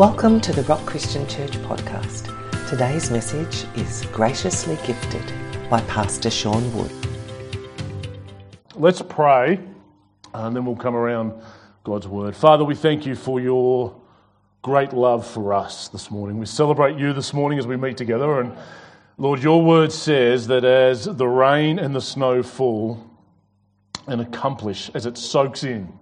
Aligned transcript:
Welcome 0.00 0.40
to 0.40 0.52
the 0.54 0.62
Rock 0.62 0.86
Christian 0.86 1.28
Church 1.28 1.50
podcast. 1.58 2.34
Today's 2.70 3.10
message 3.10 3.66
is 3.76 4.06
Graciously 4.06 4.78
Gifted 4.86 5.22
by 5.68 5.82
Pastor 5.82 6.30
Sean 6.30 6.74
Wood. 6.74 6.90
Let's 8.76 9.02
pray 9.02 9.60
and 10.32 10.56
then 10.56 10.64
we'll 10.64 10.74
come 10.76 10.96
around 10.96 11.34
God's 11.84 12.08
word. 12.08 12.34
Father, 12.34 12.64
we 12.64 12.74
thank 12.74 13.04
you 13.04 13.14
for 13.14 13.40
your 13.40 13.94
great 14.62 14.94
love 14.94 15.26
for 15.26 15.52
us 15.52 15.88
this 15.88 16.10
morning. 16.10 16.38
We 16.38 16.46
celebrate 16.46 16.96
you 16.96 17.12
this 17.12 17.34
morning 17.34 17.58
as 17.58 17.66
we 17.66 17.76
meet 17.76 17.98
together. 17.98 18.40
And 18.40 18.56
Lord, 19.18 19.42
your 19.42 19.62
word 19.62 19.92
says 19.92 20.46
that 20.46 20.64
as 20.64 21.04
the 21.04 21.28
rain 21.28 21.78
and 21.78 21.94
the 21.94 22.00
snow 22.00 22.42
fall 22.42 23.04
and 24.06 24.22
accomplish, 24.22 24.90
as 24.94 25.04
it 25.04 25.18
soaks 25.18 25.62
in 25.62 25.92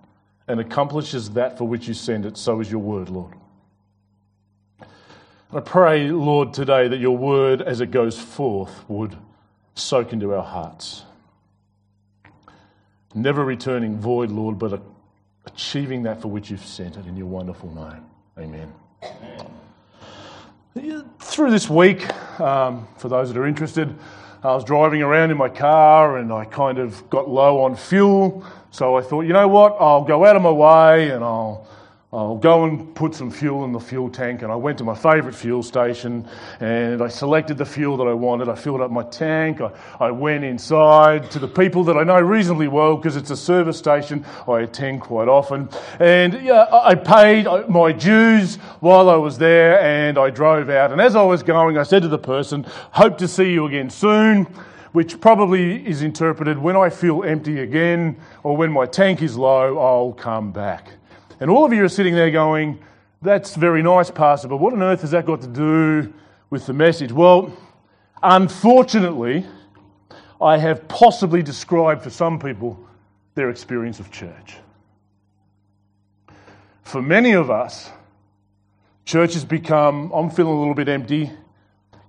and 0.47 0.61
accomplishes 0.61 1.31
that 1.31 1.59
for 1.59 1.67
which 1.67 1.89
you 1.89 1.95
send 1.95 2.27
it, 2.27 2.37
so 2.37 2.61
is 2.61 2.71
your 2.71 2.81
word, 2.81 3.09
Lord. 3.09 3.35
I 5.51 5.61
pray, 5.61 6.09
Lord, 6.11 6.53
today 6.53 6.89
that 6.89 6.99
your 6.99 7.17
word, 7.17 7.63
as 7.63 7.81
it 7.81 7.91
goes 7.91 8.21
forth, 8.21 8.85
would 8.87 9.17
soak 9.75 10.13
into 10.13 10.35
our 10.35 10.43
hearts. 10.43 11.05
Never 13.15 13.43
returning 13.43 13.99
void, 13.99 14.31
Lord, 14.31 14.59
but 14.59 14.83
achieving 15.47 16.03
that 16.03 16.21
for 16.21 16.29
which 16.29 16.51
you've 16.51 16.65
sent 16.65 16.99
it 16.99 17.07
in 17.07 17.17
your 17.17 17.29
wonderful 17.29 17.75
name. 17.75 18.05
Amen. 18.39 18.71
Amen. 20.77 21.11
Through 21.19 21.51
this 21.51 21.71
week, 21.71 22.07
um, 22.39 22.87
for 22.99 23.09
those 23.09 23.33
that 23.33 23.41
are 23.41 23.47
interested, 23.47 23.97
I 24.43 24.55
was 24.55 24.65
driving 24.65 25.01
around 25.01 25.31
in 25.31 25.39
my 25.39 25.49
car 25.49 26.19
and 26.19 26.31
I 26.31 26.45
kind 26.45 26.79
of 26.79 27.09
got 27.09 27.27
low 27.27 27.63
on 27.63 27.75
fuel. 27.75 28.45
So 28.71 28.99
I 28.99 29.01
thought, 29.01 29.23
you 29.23 29.33
know 29.33 29.49
what, 29.49 29.79
I'll 29.81 30.05
go 30.05 30.27
out 30.27 30.37
of 30.37 30.43
my 30.43 30.51
way 30.51 31.09
and 31.09 31.25
I'll 31.25 31.67
Oh, 32.11 32.31
I'll 32.31 32.37
go 32.39 32.65
and 32.65 32.95
put 32.95 33.15
some 33.15 33.31
fuel 33.31 33.67
in 33.67 33.73
the 33.73 33.81
fuel 33.81 34.09
tank. 34.09 34.41
And 34.41 34.51
I 34.51 34.55
went 34.55 34.79
to 34.79 34.85
my 34.85 34.95
favourite 34.95 35.35
fuel 35.35 35.63
station 35.63 36.27
and 36.59 37.03
I 37.03 37.09
selected 37.09 37.59
the 37.59 37.67
fuel 37.67 37.99
that 37.99 38.07
I 38.07 38.15
wanted. 38.15 38.49
I 38.49 38.55
filled 38.55 38.81
up 38.81 38.91
my 38.91 39.03
tank. 39.03 39.61
I, 39.61 39.71
I 40.01 40.11
went 40.11 40.43
inside 40.43 41.31
to 41.33 41.39
the 41.39 41.47
people 41.47 41.85
that 41.85 41.99
I 41.99 42.05
know 42.05 42.19
reasonably 42.19 42.69
well 42.69 42.97
because 42.97 43.17
it's 43.17 43.29
a 43.29 43.37
service 43.37 43.77
station 43.77 44.25
I 44.47 44.61
attend 44.61 45.03
quite 45.03 45.29
often. 45.29 45.69
And 46.01 46.43
yeah, 46.43 46.67
I 46.73 46.95
paid 46.95 47.47
uh, 47.47 47.65
my 47.69 47.93
dues 47.93 48.57
while 48.81 49.11
I 49.11 49.17
was 49.17 49.37
there 49.37 49.79
and 49.79 50.17
I 50.17 50.31
drove 50.31 50.71
out. 50.71 50.93
And 50.93 51.03
as 51.03 51.15
I 51.15 51.23
was 51.23 51.43
going, 51.43 51.77
I 51.77 51.83
said 51.83 52.01
to 52.03 52.09
the 52.09 52.17
person, 52.17 52.65
Hope 52.93 53.19
to 53.19 53.29
see 53.29 53.53
you 53.53 53.67
again 53.67 53.91
soon 53.91 54.47
which 54.93 55.21
probably 55.21 55.87
is 55.87 56.01
interpreted 56.01 56.57
when 56.57 56.75
I 56.75 56.89
feel 56.89 57.23
empty 57.23 57.61
again 57.61 58.17
or 58.43 58.57
when 58.57 58.73
my 58.73 58.87
tank 58.87 59.21
is 59.21 59.37
low, 59.37 59.79
I'll 59.79 60.15
come 60.15 60.51
back. 60.51 60.98
And 61.41 61.51
all 61.51 61.65
of 61.65 61.73
you 61.73 61.85
are 61.85 61.89
sitting 61.89 62.15
there 62.15 62.31
going, 62.31 62.83
That's 63.23 63.55
very 63.55 63.83
nice, 63.83 64.11
Pastor, 64.11 64.49
but 64.49 64.57
what 64.57 64.73
on 64.73 64.83
earth 64.83 65.03
has 65.03 65.13
that 65.13 65.27
got 65.27 65.41
to 65.43 65.49
do 65.49 66.13
with 66.51 66.67
the 66.67 66.73
message? 66.73 67.13
Well, 67.13 67.57
unfortunately, 68.23 69.47
I 70.41 70.59
have 70.59 70.89
possibly 70.89 71.43
described 71.43 72.03
for 72.03 72.11
some 72.11 72.39
people 72.39 72.85
their 73.35 73.51
experience 73.51 74.01
of 74.01 74.11
church. 74.11 74.57
For 76.83 77.03
many 77.03 77.33
of 77.33 77.51
us, 77.51 77.91
church 79.05 79.35
has 79.35 79.45
become, 79.45 80.11
I'm 80.13 80.31
feeling 80.31 80.55
a 80.55 80.59
little 80.59 80.75
bit 80.75 80.89
empty. 80.89 81.31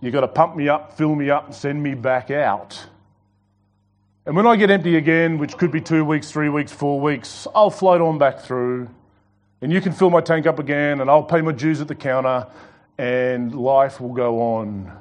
You've 0.02 0.14
got 0.14 0.21
to 0.21 0.27
pump 0.27 0.55
me 0.55 0.69
up, 0.69 0.97
fill 0.97 1.14
me 1.14 1.30
up, 1.30 1.47
and 1.47 1.55
send 1.55 1.83
me 1.83 1.93
back 1.93 2.31
out. 2.31 2.83
And 4.25 4.36
when 4.36 4.47
I 4.47 4.55
get 4.55 4.69
empty 4.69 4.95
again, 4.95 5.38
which 5.38 5.58
could 5.58 5.71
be 5.71 5.81
two 5.81 6.05
weeks, 6.05 6.31
three 6.31 6.49
weeks, 6.49 6.71
four 6.71 6.99
weeks, 6.99 7.47
I'll 7.53 7.69
float 7.69 7.99
on 7.99 8.17
back 8.17 8.39
through 8.39 8.89
and 9.61 9.71
you 9.71 9.81
can 9.81 9.91
fill 9.91 10.09
my 10.09 10.21
tank 10.21 10.47
up 10.47 10.59
again, 10.59 11.02
and 11.02 11.09
I'll 11.09 11.23
pay 11.23 11.41
my 11.41 11.52
dues 11.52 11.81
at 11.81 11.88
the 11.88 11.95
counter, 11.95 12.47
and 12.97 13.53
life 13.53 13.99
will 13.99 14.13
go 14.13 14.41
on 14.41 14.91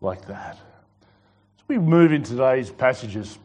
like 0.00 0.26
that. 0.26 0.58
As 1.58 1.68
we 1.68 1.78
move 1.78 2.12
in 2.12 2.22
today's 2.22 2.70
passages, 2.70 3.38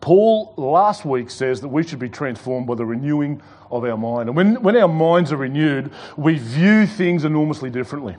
Paul 0.00 0.52
last 0.56 1.04
week 1.04 1.30
says 1.30 1.60
that 1.62 1.68
we 1.68 1.82
should 1.82 1.98
be 1.98 2.10
transformed 2.10 2.66
by 2.66 2.74
the 2.74 2.84
renewing 2.84 3.40
of 3.70 3.84
our 3.84 3.96
mind. 3.96 4.28
And 4.28 4.36
when, 4.36 4.62
when 4.62 4.76
our 4.76 4.88
minds 4.88 5.32
are 5.32 5.36
renewed, 5.36 5.90
we 6.16 6.34
view 6.34 6.86
things 6.86 7.24
enormously 7.24 7.70
differently. 7.70 8.16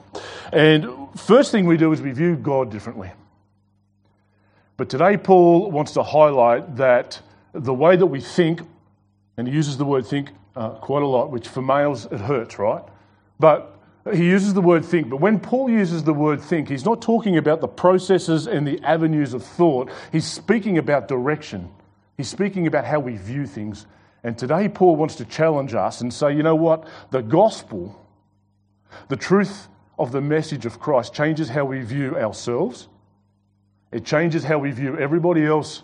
And 0.52 0.88
first 1.16 1.52
thing 1.52 1.66
we 1.66 1.76
do 1.76 1.92
is 1.92 2.02
we 2.02 2.10
view 2.10 2.36
God 2.36 2.70
differently. 2.70 3.12
But 4.76 4.88
today, 4.88 5.16
Paul 5.16 5.70
wants 5.70 5.92
to 5.92 6.02
highlight 6.02 6.76
that 6.76 7.20
the 7.52 7.74
way 7.74 7.96
that 7.96 8.06
we 8.06 8.20
think, 8.20 8.62
and 9.36 9.46
he 9.46 9.54
uses 9.54 9.76
the 9.76 9.84
word 9.84 10.06
think 10.06 10.30
uh, 10.56 10.70
quite 10.70 11.02
a 11.02 11.06
lot, 11.06 11.30
which 11.30 11.48
for 11.48 11.62
males 11.62 12.06
it 12.06 12.20
hurts, 12.20 12.58
right? 12.58 12.82
But 13.38 13.78
he 14.12 14.24
uses 14.24 14.54
the 14.54 14.60
word 14.60 14.84
think. 14.84 15.10
But 15.10 15.18
when 15.18 15.38
Paul 15.38 15.70
uses 15.70 16.04
the 16.04 16.14
word 16.14 16.40
think, 16.40 16.68
he's 16.68 16.84
not 16.84 17.02
talking 17.02 17.36
about 17.36 17.60
the 17.60 17.68
processes 17.68 18.46
and 18.46 18.66
the 18.66 18.80
avenues 18.82 19.34
of 19.34 19.44
thought. 19.44 19.90
He's 20.10 20.26
speaking 20.26 20.78
about 20.78 21.08
direction. 21.08 21.68
He's 22.16 22.28
speaking 22.28 22.66
about 22.66 22.84
how 22.84 23.00
we 23.00 23.16
view 23.16 23.46
things. 23.46 23.86
And 24.22 24.36
today, 24.36 24.68
Paul 24.68 24.96
wants 24.96 25.14
to 25.16 25.24
challenge 25.24 25.74
us 25.74 26.00
and 26.00 26.12
say, 26.12 26.34
you 26.34 26.42
know 26.42 26.54
what? 26.54 26.86
The 27.10 27.22
gospel, 27.22 27.98
the 29.08 29.16
truth 29.16 29.68
of 29.98 30.12
the 30.12 30.20
message 30.20 30.66
of 30.66 30.80
Christ, 30.80 31.14
changes 31.14 31.48
how 31.48 31.64
we 31.64 31.80
view 31.82 32.16
ourselves, 32.16 32.88
it 33.92 34.04
changes 34.04 34.44
how 34.44 34.58
we 34.58 34.70
view 34.70 34.98
everybody 34.98 35.44
else 35.44 35.82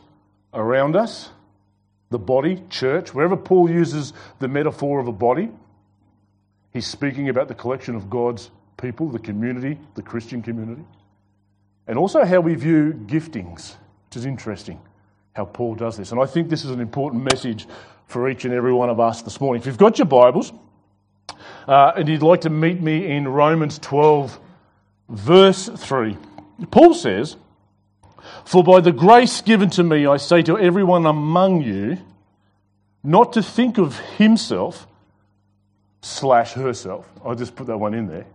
around 0.54 0.96
us 0.96 1.30
the 2.16 2.24
body, 2.24 2.62
church, 2.70 3.12
wherever 3.12 3.36
Paul 3.36 3.68
uses 3.68 4.14
the 4.38 4.48
metaphor 4.48 5.00
of 5.00 5.06
a 5.06 5.12
body, 5.12 5.50
he's 6.72 6.86
speaking 6.86 7.28
about 7.28 7.46
the 7.46 7.54
collection 7.54 7.94
of 7.94 8.08
God's 8.08 8.50
people, 8.78 9.10
the 9.10 9.18
community, 9.18 9.78
the 9.96 10.00
Christian 10.00 10.40
community. 10.40 10.82
And 11.86 11.98
also 11.98 12.24
how 12.24 12.40
we 12.40 12.54
view 12.54 12.94
giftings, 13.04 13.74
which 14.06 14.16
is 14.16 14.24
interesting 14.24 14.80
how 15.34 15.44
Paul 15.44 15.74
does 15.74 15.98
this. 15.98 16.10
And 16.10 16.18
I 16.18 16.24
think 16.24 16.48
this 16.48 16.64
is 16.64 16.70
an 16.70 16.80
important 16.80 17.22
message 17.22 17.68
for 18.06 18.30
each 18.30 18.46
and 18.46 18.54
every 18.54 18.72
one 18.72 18.88
of 18.88 18.98
us 18.98 19.20
this 19.20 19.38
morning. 19.38 19.60
If 19.60 19.66
you've 19.66 19.76
got 19.76 19.98
your 19.98 20.06
Bibles 20.06 20.54
uh, 21.68 21.92
and 21.96 22.08
you'd 22.08 22.22
like 22.22 22.40
to 22.40 22.50
meet 22.50 22.80
me 22.80 23.14
in 23.14 23.28
Romans 23.28 23.78
12, 23.80 24.40
verse 25.10 25.68
3, 25.68 26.16
Paul 26.70 26.94
says, 26.94 27.36
for 28.44 28.62
by 28.62 28.80
the 28.80 28.92
grace 28.92 29.40
given 29.40 29.70
to 29.70 29.82
me, 29.82 30.06
I 30.06 30.16
say 30.16 30.42
to 30.42 30.58
everyone 30.58 31.06
among 31.06 31.62
you, 31.62 31.98
not 33.02 33.32
to 33.34 33.42
think 33.42 33.78
of 33.78 33.98
himself 33.98 34.86
slash 36.02 36.52
herself. 36.52 37.08
I 37.24 37.34
just 37.34 37.54
put 37.54 37.66
that 37.68 37.78
one 37.78 37.94
in 37.94 38.06
there. 38.06 38.26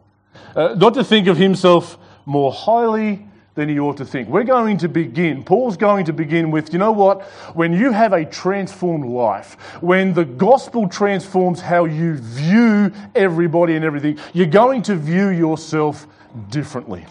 Uh, 0.56 0.76
not 0.76 0.94
to 0.94 1.04
think 1.04 1.28
of 1.28 1.38
himself 1.38 1.98
more 2.26 2.52
highly 2.52 3.26
than 3.56 3.68
he 3.68 3.80
ought 3.80 3.98
to 3.98 4.06
think. 4.06 4.30
We're 4.30 4.44
going 4.44 4.78
to 4.78 4.88
begin, 4.88 5.44
Paul's 5.44 5.76
going 5.76 6.06
to 6.06 6.14
begin 6.14 6.52
with, 6.52 6.72
you 6.72 6.80
know 6.80 6.94
what? 6.94 7.24
When 7.54 7.74
you 7.74 7.92
have 7.92 8.14
a 8.14 8.24
transformed 8.24 9.06
life, 9.06 9.56
when 9.82 10.14
the 10.14 10.24
gospel 10.24 10.88
transforms 10.88 11.60
how 11.60 11.86
you 11.86 12.16
view 12.16 12.94
everybody 13.14 13.76
and 13.76 13.84
everything, 13.84 14.20
you're 14.34 14.46
going 14.46 14.84
to 14.84 14.96
view 14.96 15.30
yourself 15.30 16.08
differently. 16.50 17.06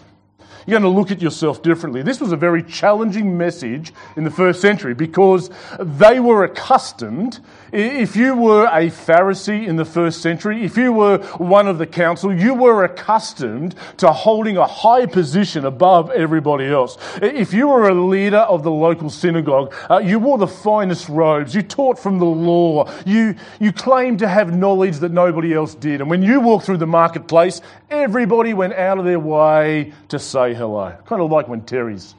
You're 0.65 0.79
going 0.79 0.93
to 0.93 0.99
look 0.99 1.11
at 1.11 1.21
yourself 1.21 1.63
differently. 1.63 2.03
This 2.03 2.21
was 2.21 2.31
a 2.31 2.37
very 2.37 2.63
challenging 2.63 3.37
message 3.37 3.93
in 4.15 4.23
the 4.23 4.31
first 4.31 4.61
century 4.61 4.93
because 4.93 5.49
they 5.79 6.19
were 6.19 6.43
accustomed. 6.43 7.39
If 7.71 8.15
you 8.15 8.35
were 8.35 8.65
a 8.65 8.87
Pharisee 8.89 9.65
in 9.65 9.77
the 9.77 9.85
first 9.85 10.21
century, 10.21 10.63
if 10.63 10.77
you 10.77 10.91
were 10.91 11.19
one 11.37 11.67
of 11.67 11.77
the 11.77 11.87
council, 11.87 12.33
you 12.33 12.53
were 12.53 12.83
accustomed 12.83 13.75
to 13.97 14.11
holding 14.11 14.57
a 14.57 14.67
high 14.67 15.05
position 15.05 15.65
above 15.65 16.11
everybody 16.11 16.65
else. 16.65 16.97
If 17.21 17.53
you 17.53 17.69
were 17.69 17.89
a 17.89 17.93
leader 17.93 18.39
of 18.39 18.63
the 18.63 18.71
local 18.71 19.09
synagogue, 19.09 19.73
uh, 19.89 19.99
you 19.99 20.19
wore 20.19 20.37
the 20.37 20.47
finest 20.47 21.09
robes, 21.09 21.55
you 21.55 21.61
taught 21.61 21.97
from 21.97 22.19
the 22.19 22.25
law, 22.25 22.91
you, 23.05 23.35
you 23.59 23.71
claimed 23.71 24.19
to 24.19 24.27
have 24.27 24.55
knowledge 24.55 24.97
that 24.97 25.11
nobody 25.11 25.53
else 25.53 25.73
did. 25.73 26.01
And 26.01 26.09
when 26.09 26.21
you 26.21 26.39
walked 26.39 26.65
through 26.65 26.77
the 26.77 26.87
marketplace, 26.87 27.61
everybody 27.89 28.53
went 28.53 28.73
out 28.73 28.97
of 28.97 29.05
their 29.05 29.19
way 29.19 29.93
to 30.09 30.19
say, 30.19 30.50
say 30.51 30.57
hello. 30.57 30.95
Kind 31.05 31.21
of 31.21 31.31
like 31.31 31.47
when 31.47 31.61
Terry's 31.61 32.15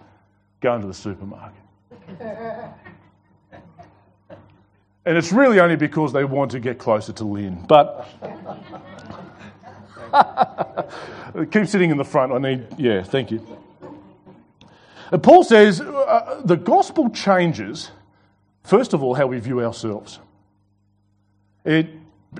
going 0.61 0.81
to 0.81 0.87
the 0.87 0.95
supermarket. 0.95 1.59
and 5.05 5.17
it's 5.17 5.33
really 5.33 5.61
only 5.61 5.77
because 5.77 6.13
they 6.13 6.25
want 6.25 6.51
to 6.53 6.61
get 6.61 6.79
closer 6.79 7.13
to 7.13 7.25
Lynn. 7.25 7.65
But 7.69 8.09
keep 11.51 11.67
sitting 11.67 11.91
in 11.91 11.97
the 11.97 12.05
front. 12.05 12.33
I 12.33 12.39
need, 12.39 12.67
yeah, 12.79 13.03
thank 13.03 13.31
you. 13.31 13.47
And 15.11 15.23
Paul 15.23 15.45
says 15.45 15.81
uh, 15.81 16.41
the 16.45 16.57
gospel 16.57 17.11
changes, 17.11 17.91
first 18.65 18.95
of 18.95 19.03
all, 19.03 19.15
how 19.15 19.27
we 19.27 19.39
view 19.41 19.61
ourselves. 19.61 20.21
It, 21.65 21.91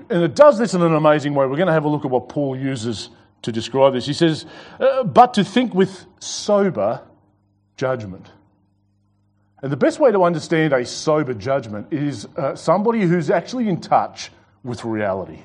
and 0.09 0.23
it 0.23 0.35
does 0.35 0.57
this 0.57 0.73
in 0.73 0.81
an 0.81 0.95
amazing 0.95 1.35
way. 1.35 1.45
We're 1.45 1.55
going 1.55 1.67
to 1.67 1.73
have 1.73 1.85
a 1.85 1.89
look 1.89 2.03
at 2.03 2.09
what 2.09 2.29
Paul 2.29 2.57
uses 2.57 3.09
to 3.43 3.51
describe 3.51 3.93
this. 3.93 4.05
He 4.05 4.13
says, 4.13 4.45
uh, 4.79 5.03
but 5.03 5.35
to 5.35 5.43
think 5.43 5.73
with 5.73 6.05
sober 6.19 7.01
judgment. 7.77 8.31
And 9.61 9.71
the 9.71 9.77
best 9.77 9.99
way 9.99 10.11
to 10.11 10.23
understand 10.23 10.73
a 10.73 10.85
sober 10.85 11.33
judgment 11.33 11.93
is 11.93 12.27
uh, 12.35 12.55
somebody 12.55 13.01
who's 13.01 13.29
actually 13.29 13.69
in 13.69 13.79
touch 13.79 14.31
with 14.63 14.83
reality. 14.83 15.43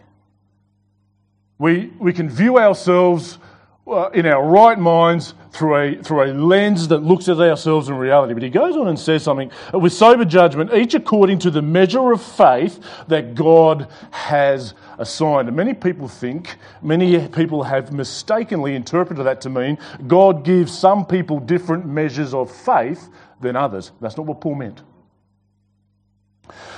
We, 1.58 1.92
we 1.98 2.12
can 2.12 2.28
view 2.28 2.58
ourselves 2.58 3.38
uh, 3.86 4.10
in 4.10 4.26
our 4.26 4.44
right 4.44 4.78
minds 4.78 5.34
through 5.50 5.76
a, 5.76 6.02
through 6.02 6.24
a 6.24 6.30
lens 6.32 6.88
that 6.88 6.98
looks 6.98 7.28
at 7.28 7.38
ourselves 7.38 7.88
in 7.88 7.94
reality. 7.94 8.34
But 8.34 8.42
he 8.42 8.50
goes 8.50 8.76
on 8.76 8.86
and 8.86 8.98
says 8.98 9.22
something 9.22 9.50
with 9.72 9.92
sober 9.92 10.24
judgment, 10.24 10.72
each 10.74 10.94
according 10.94 11.38
to 11.40 11.50
the 11.50 11.62
measure 11.62 12.12
of 12.12 12.22
faith 12.22 12.80
that 13.08 13.34
God 13.34 13.88
has 14.10 14.74
assigned. 14.98 15.48
And 15.48 15.56
many 15.56 15.74
people 15.74 16.08
think, 16.08 16.56
many 16.82 17.26
people 17.28 17.62
have 17.62 17.92
mistakenly 17.92 18.74
interpreted 18.74 19.24
that 19.26 19.40
to 19.42 19.50
mean 19.50 19.78
God 20.06 20.44
gives 20.44 20.76
some 20.76 21.06
people 21.06 21.40
different 21.40 21.86
measures 21.86 22.34
of 22.34 22.50
faith 22.50 23.08
than 23.40 23.56
others. 23.56 23.92
That's 24.00 24.16
not 24.16 24.26
what 24.26 24.40
Paul 24.40 24.56
meant. 24.56 24.82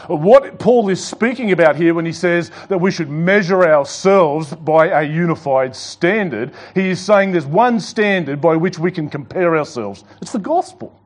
What 0.09 0.59
Paul 0.59 0.89
is 0.89 1.05
speaking 1.05 1.53
about 1.53 1.77
here 1.77 1.95
when 1.95 2.05
he 2.05 2.13
says 2.13 2.51
that 2.69 2.79
we 2.79 2.91
should 2.91 3.09
measure 3.09 3.65
ourselves 3.65 4.53
by 4.53 4.87
a 4.87 5.03
unified 5.03 5.77
standard, 5.77 6.53
he 6.75 6.91
is 6.91 7.01
saying 7.01 7.33
there's 7.33 7.47
one 7.47 7.79
standard 7.79 8.41
by 8.41 8.57
which 8.57 8.79
we 8.79 8.91
can 8.91 9.09
compare 9.09 9.57
ourselves. 9.57 10.05
It's 10.21 10.33
the 10.33 10.41
gospel. 10.41 11.00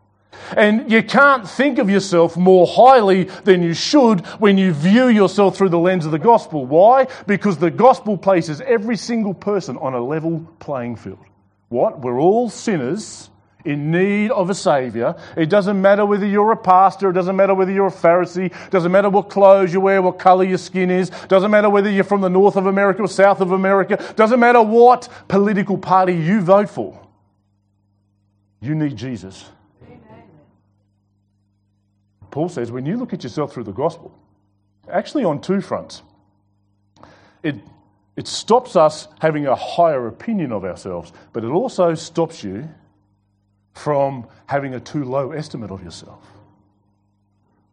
And 0.57 0.91
you 0.91 1.03
can't 1.03 1.49
think 1.49 1.79
of 1.79 1.91
yourself 1.91 2.37
more 2.37 2.67
highly 2.67 3.25
than 3.45 3.63
you 3.63 3.75
should 3.75 4.27
when 4.41 4.59
you 4.59 4.73
view 4.73 5.09
yourself 5.09 5.57
through 5.57 5.71
the 5.71 5.79
lens 5.79 6.07
of 6.07 6.13
the 6.13 6.19
gospel. 6.19 6.67
Why? 6.67 7.07
Because 7.27 7.59
the 7.59 7.71
gospel 7.71 8.17
places 8.17 8.61
every 8.61 8.97
single 8.97 9.35
person 9.35 9.77
on 9.79 9.95
a 9.95 10.01
level 10.01 10.47
playing 10.59 10.97
field. 10.97 11.25
What? 11.69 12.01
We're 12.01 12.21
all 12.21 12.51
sinners 12.51 13.31
in 13.65 13.91
need 13.91 14.31
of 14.31 14.51
a 14.51 14.55
Saviour. 14.55 15.17
It 15.37 15.47
doesn't 15.47 15.81
matter 15.81 16.05
whether 16.05 16.27
you're 16.27 16.53
a 16.53 16.57
pastor, 16.57 17.11
it 17.11 17.15
doesn't 17.15 17.35
matter 17.35 17.55
whether 17.55 17.73
you're 17.73 17.87
a 17.87 17.91
Pharisee, 17.91 18.47
it 18.47 18.71
doesn't 18.71 18.93
matter 18.93 19.09
what 19.09 19.31
clothes 19.31 19.73
you 19.73 19.81
wear, 19.81 20.03
what 20.03 20.19
colour 20.19 20.45
your 20.45 20.59
skin 20.59 20.91
is, 20.91 21.09
it 21.09 21.29
doesn't 21.29 21.51
matter 21.51 21.71
whether 21.71 21.91
you're 21.91 22.05
from 22.05 22.21
the 22.21 22.29
north 22.29 22.57
of 22.57 22.67
America 22.67 23.03
or 23.03 23.09
south 23.09 23.41
of 23.41 23.53
America, 23.53 23.95
it 23.95 24.17
doesn't 24.17 24.39
matter 24.39 24.61
what 24.61 25.09
political 25.29 25.79
party 25.79 26.15
you 26.15 26.43
vote 26.43 26.69
for. 26.69 27.01
You 28.61 28.75
need 28.75 28.97
Jesus. 28.97 29.45
Paul 32.35 32.49
says 32.49 32.73
when 32.73 32.85
you 32.85 32.97
look 32.97 33.13
at 33.13 33.23
yourself 33.23 33.53
through 33.53 33.63
the 33.63 33.73
gospel, 33.73 34.13
actually 34.91 35.23
on 35.23 35.41
two 35.41 35.61
fronts, 35.61 36.03
it, 37.45 37.55
it 38.17 38.27
stops 38.27 38.75
us 38.75 39.07
having 39.21 39.47
a 39.47 39.55
higher 39.55 40.09
opinion 40.09 40.51
of 40.51 40.65
ourselves, 40.65 41.13
but 41.33 41.45
it 41.45 41.51
also 41.51 41.95
stops 41.95 42.43
you 42.43 42.69
from 43.75 44.27
having 44.47 44.75
a 44.75 44.81
too 44.81 45.05
low 45.05 45.31
estimate 45.31 45.71
of 45.71 45.85
yourself, 45.85 46.27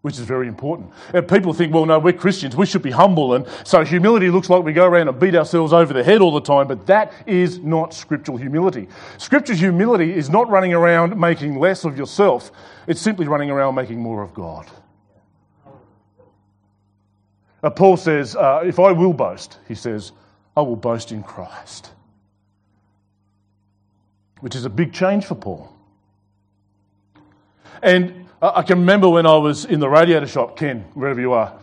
which 0.01 0.17
is 0.17 0.25
very 0.25 0.47
important. 0.47 0.91
And 1.13 1.27
people 1.27 1.53
think, 1.53 1.73
well, 1.73 1.85
no, 1.85 1.99
we're 1.99 2.13
Christians, 2.13 2.55
we 2.55 2.65
should 2.65 2.81
be 2.81 2.91
humble. 2.91 3.35
And 3.35 3.45
so 3.63 3.83
humility 3.83 4.29
looks 4.29 4.49
like 4.49 4.63
we 4.63 4.73
go 4.73 4.85
around 4.85 5.07
and 5.07 5.19
beat 5.19 5.35
ourselves 5.35 5.73
over 5.73 5.93
the 5.93 6.03
head 6.03 6.21
all 6.21 6.33
the 6.33 6.41
time, 6.41 6.67
but 6.67 6.87
that 6.87 7.13
is 7.27 7.59
not 7.59 7.93
scriptural 7.93 8.37
humility. 8.37 8.87
Scriptural 9.17 9.57
humility 9.57 10.13
is 10.13 10.29
not 10.29 10.49
running 10.49 10.73
around 10.73 11.19
making 11.19 11.59
less 11.59 11.85
of 11.85 11.97
yourself, 11.97 12.51
it's 12.87 13.01
simply 13.01 13.27
running 13.27 13.51
around 13.51 13.75
making 13.75 13.99
more 13.99 14.23
of 14.23 14.33
God. 14.33 14.67
Uh, 17.63 17.69
Paul 17.69 17.95
says, 17.95 18.35
uh, 18.35 18.63
if 18.65 18.79
I 18.79 18.91
will 18.91 19.13
boast, 19.13 19.59
he 19.67 19.75
says, 19.75 20.13
I 20.57 20.61
will 20.61 20.75
boast 20.75 21.11
in 21.11 21.21
Christ. 21.21 21.91
Which 24.39 24.55
is 24.55 24.65
a 24.65 24.69
big 24.69 24.93
change 24.93 25.25
for 25.25 25.35
Paul. 25.35 25.71
And 27.83 28.20
I 28.43 28.63
can 28.63 28.79
remember 28.79 29.07
when 29.07 29.27
I 29.27 29.37
was 29.37 29.65
in 29.65 29.79
the 29.79 29.87
radiator 29.87 30.25
shop, 30.25 30.57
Ken, 30.57 30.83
wherever 30.95 31.21
you 31.21 31.33
are. 31.33 31.53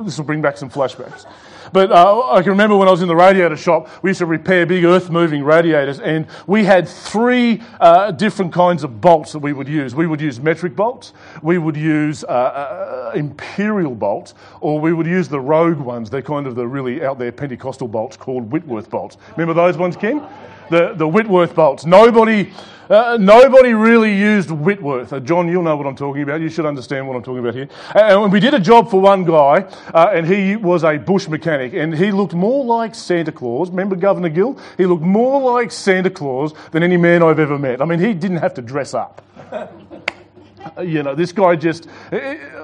This 0.00 0.16
will 0.16 0.24
bring 0.24 0.40
back 0.40 0.56
some 0.56 0.70
flashbacks. 0.70 1.26
But 1.74 1.92
uh, 1.92 2.30
I 2.30 2.40
can 2.40 2.50
remember 2.52 2.74
when 2.74 2.88
I 2.88 2.90
was 2.90 3.02
in 3.02 3.08
the 3.08 3.16
radiator 3.16 3.56
shop, 3.56 3.88
we 4.02 4.10
used 4.10 4.18
to 4.18 4.26
repair 4.26 4.64
big 4.64 4.84
earth 4.84 5.10
moving 5.10 5.44
radiators, 5.44 6.00
and 6.00 6.26
we 6.46 6.64
had 6.64 6.88
three 6.88 7.62
uh, 7.80 8.12
different 8.12 8.50
kinds 8.50 8.82
of 8.82 8.98
bolts 9.02 9.32
that 9.32 9.40
we 9.40 9.52
would 9.52 9.68
use. 9.68 9.94
We 9.94 10.06
would 10.06 10.22
use 10.22 10.40
metric 10.40 10.74
bolts, 10.74 11.12
we 11.42 11.58
would 11.58 11.76
use 11.76 12.24
uh, 12.24 12.28
uh 12.28 13.12
imperial 13.14 13.94
bolts, 13.94 14.32
or 14.62 14.80
we 14.80 14.94
would 14.94 15.06
use 15.06 15.28
the 15.28 15.40
rogue 15.40 15.78
ones. 15.78 16.08
They're 16.08 16.22
kind 16.22 16.46
of 16.46 16.54
the 16.54 16.66
really 16.66 17.04
out 17.04 17.18
there 17.18 17.30
Pentecostal 17.32 17.88
bolts 17.88 18.16
called 18.16 18.50
Whitworth 18.50 18.88
bolts. 18.88 19.18
Remember 19.36 19.52
those 19.52 19.76
ones, 19.76 19.96
Ken? 19.96 20.26
The, 20.70 20.94
the 20.94 21.06
Whitworth 21.06 21.54
bolts. 21.54 21.84
Nobody 21.84 22.50
uh, 22.92 23.16
nobody 23.18 23.72
really 23.72 24.14
used 24.14 24.50
Whitworth. 24.50 25.12
Uh, 25.12 25.20
John, 25.20 25.48
you'll 25.48 25.62
know 25.62 25.76
what 25.76 25.86
I'm 25.86 25.96
talking 25.96 26.22
about. 26.22 26.42
You 26.42 26.50
should 26.50 26.66
understand 26.66 27.08
what 27.08 27.16
I'm 27.16 27.22
talking 27.22 27.38
about 27.38 27.54
here. 27.54 27.68
And 27.94 28.30
we 28.30 28.38
did 28.38 28.52
a 28.52 28.60
job 28.60 28.90
for 28.90 29.00
one 29.00 29.24
guy, 29.24 29.66
uh, 29.94 30.10
and 30.12 30.26
he 30.26 30.56
was 30.56 30.84
a 30.84 30.98
bush 30.98 31.26
mechanic, 31.26 31.72
and 31.72 31.94
he 31.94 32.12
looked 32.12 32.34
more 32.34 32.64
like 32.64 32.94
Santa 32.94 33.32
Claus. 33.32 33.70
Remember 33.70 33.96
Governor 33.96 34.28
Gill? 34.28 34.58
He 34.76 34.84
looked 34.84 35.02
more 35.02 35.40
like 35.40 35.72
Santa 35.72 36.10
Claus 36.10 36.52
than 36.70 36.82
any 36.82 36.98
man 36.98 37.22
I've 37.22 37.38
ever 37.38 37.58
met. 37.58 37.80
I 37.80 37.86
mean, 37.86 37.98
he 37.98 38.12
didn't 38.12 38.38
have 38.38 38.52
to 38.54 38.62
dress 38.62 38.92
up. 38.92 39.24
you 40.82 41.02
know, 41.02 41.14
this 41.14 41.32
guy 41.32 41.56
just, 41.56 41.88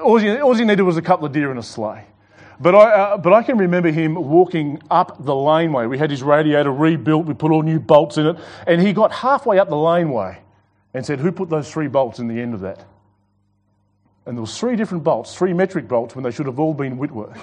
all 0.03 0.17
he, 0.17 0.37
all 0.37 0.53
he 0.53 0.63
needed 0.63 0.83
was 0.83 0.97
a 0.97 1.01
couple 1.01 1.25
of 1.25 1.31
deer 1.31 1.49
and 1.49 1.59
a 1.59 1.63
sleigh. 1.63 2.05
But 2.59 2.75
I, 2.75 2.91
uh, 2.91 3.17
but 3.17 3.31
I 3.31 3.41
can 3.41 3.57
remember 3.57 3.89
him 3.89 4.15
walking 4.15 4.81
up 4.91 5.23
the 5.23 5.35
laneway. 5.35 5.85
We 5.85 5.97
had 5.97 6.11
his 6.11 6.21
radiator 6.21 6.71
rebuilt, 6.71 7.25
we 7.25 7.33
put 7.33 7.51
all 7.51 7.61
new 7.61 7.79
bolts 7.79 8.17
in 8.17 8.27
it, 8.27 8.37
and 8.67 8.81
he 8.81 8.91
got 8.91 9.11
halfway 9.11 9.59
up 9.59 9.69
the 9.69 9.77
laneway 9.77 10.39
and 10.93 11.05
said, 11.05 11.19
Who 11.19 11.31
put 11.31 11.49
those 11.49 11.71
three 11.71 11.87
bolts 11.87 12.19
in 12.19 12.27
the 12.27 12.39
end 12.39 12.53
of 12.53 12.59
that? 12.61 12.85
And 14.25 14.37
there 14.37 14.41
was 14.41 14.57
three 14.57 14.75
different 14.75 15.03
bolts, 15.03 15.33
three 15.33 15.53
metric 15.53 15.87
bolts, 15.87 16.15
when 16.15 16.23
they 16.23 16.31
should 16.31 16.45
have 16.45 16.59
all 16.59 16.73
been 16.73 16.97
Whitworth. 16.97 17.39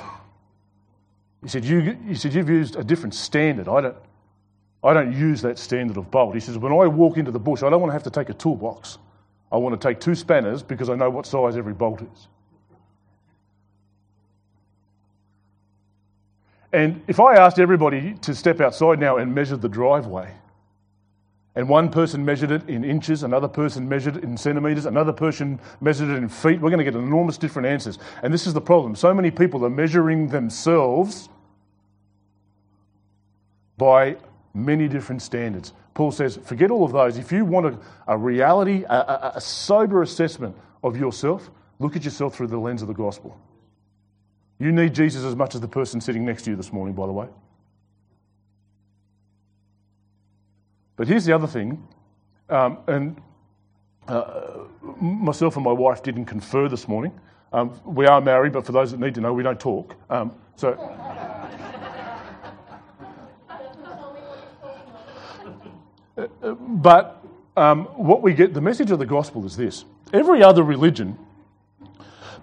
He 1.42 1.48
said, 1.48 1.64
you, 1.64 1.96
he 2.06 2.14
said 2.14 2.34
You've 2.34 2.48
used 2.48 2.76
a 2.76 2.82
different 2.82 3.14
standard. 3.14 3.68
I 3.68 3.80
don't, 3.80 3.96
I 4.82 4.92
don't 4.92 5.12
use 5.12 5.42
that 5.42 5.58
standard 5.58 5.96
of 5.96 6.10
bolt. 6.10 6.34
He 6.34 6.40
says, 6.40 6.58
When 6.58 6.72
I 6.72 6.86
walk 6.86 7.18
into 7.18 7.30
the 7.30 7.38
bush, 7.38 7.62
I 7.62 7.70
don't 7.70 7.80
want 7.80 7.90
to 7.90 7.92
have 7.92 8.02
to 8.02 8.10
take 8.10 8.28
a 8.28 8.34
toolbox. 8.34 8.98
I 9.52 9.56
want 9.56 9.80
to 9.80 9.88
take 9.88 10.00
two 10.00 10.14
spanners 10.14 10.62
because 10.62 10.90
I 10.90 10.96
know 10.96 11.08
what 11.08 11.24
size 11.24 11.56
every 11.56 11.72
bolt 11.72 12.02
is. 12.02 12.28
And 16.72 17.02
if 17.06 17.20
I 17.20 17.36
asked 17.36 17.58
everybody 17.58 18.14
to 18.22 18.34
step 18.34 18.60
outside 18.60 18.98
now 18.98 19.16
and 19.16 19.34
measure 19.34 19.56
the 19.56 19.68
driveway, 19.68 20.32
and 21.54 21.70
one 21.70 21.90
person 21.90 22.24
measured 22.24 22.50
it 22.50 22.68
in 22.68 22.84
inches, 22.84 23.22
another 23.22 23.48
person 23.48 23.88
measured 23.88 24.18
it 24.18 24.24
in 24.24 24.36
centimetres, 24.36 24.84
another 24.84 25.12
person 25.12 25.58
measured 25.80 26.10
it 26.10 26.16
in 26.16 26.28
feet, 26.28 26.60
we're 26.60 26.68
going 26.68 26.78
to 26.78 26.84
get 26.84 26.94
enormous 26.94 27.38
different 27.38 27.66
answers. 27.66 27.98
And 28.22 28.32
this 28.32 28.46
is 28.46 28.52
the 28.52 28.60
problem. 28.60 28.94
So 28.94 29.14
many 29.14 29.30
people 29.30 29.64
are 29.64 29.70
measuring 29.70 30.28
themselves 30.28 31.30
by 33.78 34.16
many 34.52 34.86
different 34.86 35.22
standards. 35.22 35.72
Paul 35.94 36.12
says, 36.12 36.38
forget 36.44 36.70
all 36.70 36.84
of 36.84 36.92
those. 36.92 37.16
If 37.16 37.32
you 37.32 37.46
want 37.46 37.66
a, 37.66 37.78
a 38.06 38.18
reality, 38.18 38.84
a, 38.84 38.94
a, 38.94 39.32
a 39.36 39.40
sober 39.40 40.02
assessment 40.02 40.54
of 40.82 40.96
yourself, 40.96 41.50
look 41.78 41.96
at 41.96 42.04
yourself 42.04 42.36
through 42.36 42.48
the 42.48 42.58
lens 42.58 42.82
of 42.82 42.88
the 42.88 42.94
gospel. 42.94 43.40
You 44.58 44.72
need 44.72 44.94
Jesus 44.94 45.22
as 45.24 45.36
much 45.36 45.54
as 45.54 45.60
the 45.60 45.68
person 45.68 46.00
sitting 46.00 46.24
next 46.24 46.42
to 46.44 46.50
you 46.50 46.56
this 46.56 46.72
morning, 46.72 46.94
by 46.94 47.06
the 47.06 47.12
way. 47.12 47.28
But 50.96 51.08
here's 51.08 51.26
the 51.26 51.34
other 51.34 51.46
thing, 51.46 51.86
um, 52.48 52.78
and 52.86 53.20
uh, 54.08 54.60
myself 54.98 55.56
and 55.56 55.64
my 55.64 55.72
wife 55.72 56.02
didn't 56.02 56.24
confer 56.24 56.68
this 56.68 56.88
morning. 56.88 57.12
Um, 57.52 57.78
we 57.84 58.06
are 58.06 58.20
married, 58.22 58.52
but 58.52 58.64
for 58.64 58.72
those 58.72 58.92
that 58.92 59.00
need 59.00 59.14
to 59.16 59.20
know, 59.20 59.34
we 59.34 59.42
don't 59.42 59.60
talk. 59.60 59.94
Um, 60.08 60.34
so. 60.56 60.74
but 66.58 67.22
um, 67.58 67.84
what 67.94 68.22
we 68.22 68.32
get, 68.32 68.54
the 68.54 68.60
message 68.62 68.90
of 68.90 68.98
the 68.98 69.06
gospel 69.06 69.44
is 69.44 69.56
this 69.56 69.84
every 70.14 70.42
other 70.42 70.62
religion 70.62 71.18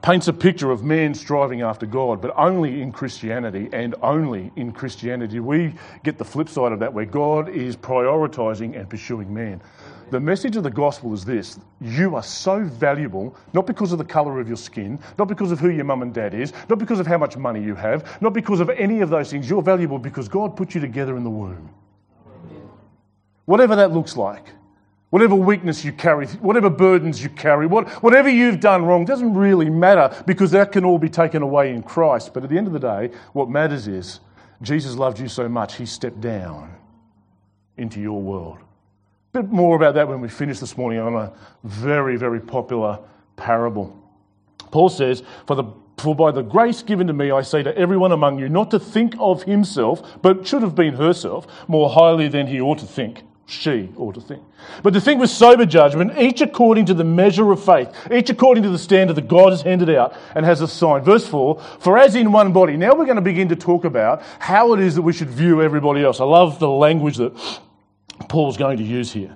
paints 0.04 0.28
a 0.28 0.34
picture 0.34 0.70
of 0.70 0.84
man 0.84 1.14
striving 1.14 1.62
after 1.62 1.86
God, 1.86 2.22
but 2.22 2.34
only 2.38 2.82
in 2.82 2.92
Christianity 2.92 3.70
and 3.72 3.96
only 4.02 4.52
in 4.58 4.74
Christianity. 4.74 5.40
We 5.40 5.74
get 6.04 6.18
the 6.18 6.26
flip 6.26 6.50
side 6.50 6.74
of 6.74 6.80
that 6.80 6.94
where 6.94 7.06
God 7.06 7.48
is 7.48 7.78
prioritizing 7.78 8.78
and 8.78 8.90
pursuing 8.90 9.34
man. 9.34 9.62
The 10.12 10.20
message 10.20 10.58
of 10.58 10.64
the 10.64 10.70
gospel 10.70 11.14
is 11.14 11.24
this 11.24 11.58
you 11.80 12.16
are 12.16 12.22
so 12.22 12.66
valuable, 12.66 13.34
not 13.54 13.66
because 13.66 13.94
of 13.94 13.98
the 13.98 14.04
colour 14.04 14.42
of 14.42 14.48
your 14.50 14.58
skin, 14.58 15.00
not 15.18 15.30
because 15.30 15.54
of 15.54 15.60
who 15.62 15.70
your 15.70 15.86
mum 15.86 16.02
and 16.02 16.14
dad 16.14 16.34
is, 16.34 16.52
not 16.70 16.80
because 16.80 17.00
of 17.00 17.08
how 17.08 17.18
much 17.18 17.38
money 17.38 17.64
you 17.64 17.74
have, 17.74 18.22
not 18.22 18.34
because 18.34 18.60
of 18.60 18.70
any 18.72 19.00
of 19.00 19.10
those 19.10 19.32
things. 19.32 19.50
You're 19.50 19.62
valuable 19.62 20.00
because 20.00 20.28
God 20.28 20.58
put 20.58 20.76
you 20.76 20.82
together 20.82 21.16
in 21.16 21.24
the 21.24 21.30
womb. 21.30 21.70
Whatever 23.46 23.78
that 23.78 23.92
looks 23.92 24.18
like 24.18 24.48
whatever 25.14 25.36
weakness 25.36 25.86
you 25.86 25.92
carry, 25.92 26.26
whatever 26.26 26.72
burdens 26.72 27.22
you 27.22 27.30
carry, 27.30 27.68
what, 27.68 27.88
whatever 28.02 28.28
you've 28.28 28.60
done 28.60 28.84
wrong 28.84 29.06
doesn't 29.06 29.36
really 29.36 29.70
matter 29.70 30.12
because 30.26 30.50
that 30.50 30.72
can 30.72 30.84
all 30.84 30.98
be 30.98 31.08
taken 31.08 31.44
away 31.44 31.72
in 31.72 31.84
Christ. 31.84 32.34
But 32.34 32.44
at 32.44 32.50
the 32.50 32.58
end 32.58 32.66
of 32.66 32.74
the 32.74 32.80
day, 32.80 33.12
what 33.32 33.48
matters 33.48 33.88
is 33.88 34.22
Jesus 34.64 34.96
loved 34.96 35.20
you 35.20 35.28
so 35.28 35.48
much, 35.48 35.76
he 35.76 35.86
stepped 35.86 36.20
down 36.20 36.74
into 37.78 38.02
your 38.02 38.20
world. 38.20 38.58
A 39.36 39.44
bit 39.44 39.52
more 39.52 39.76
about 39.76 39.94
that 39.94 40.08
when 40.08 40.20
we 40.20 40.30
finish 40.30 40.58
this 40.58 40.76
morning 40.80 40.98
on 40.98 41.14
a 41.14 41.32
very, 41.64 42.18
very 42.18 42.40
popular 42.40 42.98
parable. 43.36 43.96
Paul 44.72 44.90
says, 44.90 45.22
For 45.46 45.56
the 45.56 45.66
For 46.00 46.16
by 46.16 46.32
the 46.32 46.42
grace 46.42 46.82
given 46.82 47.06
to 47.06 47.14
me, 47.14 47.30
I 47.30 47.44
say 47.44 47.62
to 47.62 47.78
everyone 47.78 48.14
among 48.14 48.40
you 48.40 48.50
not 48.50 48.72
to 48.72 48.80
think 48.80 49.14
of 49.20 49.44
himself, 49.44 50.24
but 50.24 50.48
should 50.48 50.64
have 50.64 50.74
been 50.74 50.96
herself, 50.96 51.46
more 51.68 51.92
highly 51.92 52.30
than 52.30 52.48
he 52.48 52.60
ought 52.60 52.80
to 52.80 52.88
think. 52.88 53.22
She 53.46 53.90
ought 53.98 54.16
to 54.16 54.22
think. 54.22 54.42
But 54.84 54.94
to 54.94 55.02
think 55.02 55.20
with 55.20 55.30
sober 55.30 55.66
judgment, 55.66 56.18
each 56.18 56.40
according 56.40 56.86
to 56.86 56.94
the 56.94 57.04
measure 57.04 57.52
of 57.52 57.64
faith, 57.64 57.90
each 58.12 58.30
according 58.30 58.64
to 58.64 58.70
the 58.70 58.78
standard 58.78 59.16
that 59.16 59.28
God 59.28 59.52
has 59.52 59.62
handed 59.62 59.90
out 59.90 60.16
and 60.34 60.46
has 60.46 60.62
assigned. 60.62 61.04
Verse 61.04 61.28
4 61.28 61.60
For 61.80 61.98
as 61.98 62.16
in 62.16 62.32
one 62.32 62.54
body, 62.54 62.78
now 62.78 62.96
we're 62.96 63.06
going 63.06 63.18
to 63.18 63.22
begin 63.22 63.50
to 63.50 63.56
talk 63.56 63.84
about 63.84 64.24
how 64.40 64.74
it 64.74 64.80
is 64.80 64.96
that 64.96 65.02
we 65.02 65.12
should 65.12 65.30
view 65.30 65.62
everybody 65.62 66.04
else. 66.04 66.22
I 66.22 66.26
love 66.26 66.60
the 66.60 66.70
language 66.70 67.18
that 67.18 67.34
Paul's 68.30 68.56
going 68.56 68.78
to 68.78 68.84
use 68.84 69.12
here. 69.12 69.36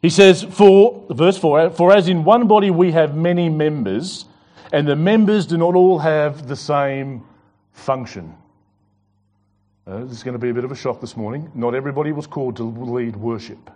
He 0.00 0.10
says, 0.10 0.42
For, 0.42 1.06
verse 1.10 1.38
4, 1.38 1.70
for 1.70 1.92
as 1.92 2.08
in 2.08 2.24
one 2.24 2.48
body 2.48 2.72
we 2.72 2.90
have 2.90 3.14
many 3.14 3.48
members, 3.48 4.24
and 4.72 4.88
the 4.88 4.96
members 4.96 5.46
do 5.46 5.56
not 5.56 5.76
all 5.76 6.00
have 6.00 6.48
the 6.48 6.56
same 6.56 7.22
function. 7.72 8.34
Uh, 9.86 10.04
this 10.04 10.12
is 10.12 10.22
going 10.22 10.34
to 10.34 10.38
be 10.38 10.50
a 10.50 10.54
bit 10.54 10.64
of 10.64 10.70
a 10.70 10.76
shock 10.76 11.00
this 11.00 11.16
morning. 11.16 11.50
Not 11.54 11.74
everybody 11.74 12.12
was 12.12 12.26
called 12.26 12.56
to 12.56 12.62
lead 12.62 13.16
worship. 13.16 13.70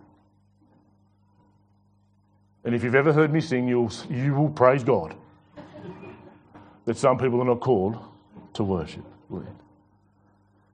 And 2.64 2.74
if 2.74 2.84
you've 2.84 2.94
ever 2.94 3.12
heard 3.12 3.32
me 3.32 3.40
sing, 3.40 3.68
you'll, 3.68 3.90
you 4.08 4.34
will 4.34 4.48
praise 4.48 4.84
God 4.84 5.14
that 6.84 6.96
some 6.96 7.18
people 7.18 7.40
are 7.40 7.44
not 7.44 7.60
called 7.60 7.96
to 8.54 8.62
worship. 8.64 9.04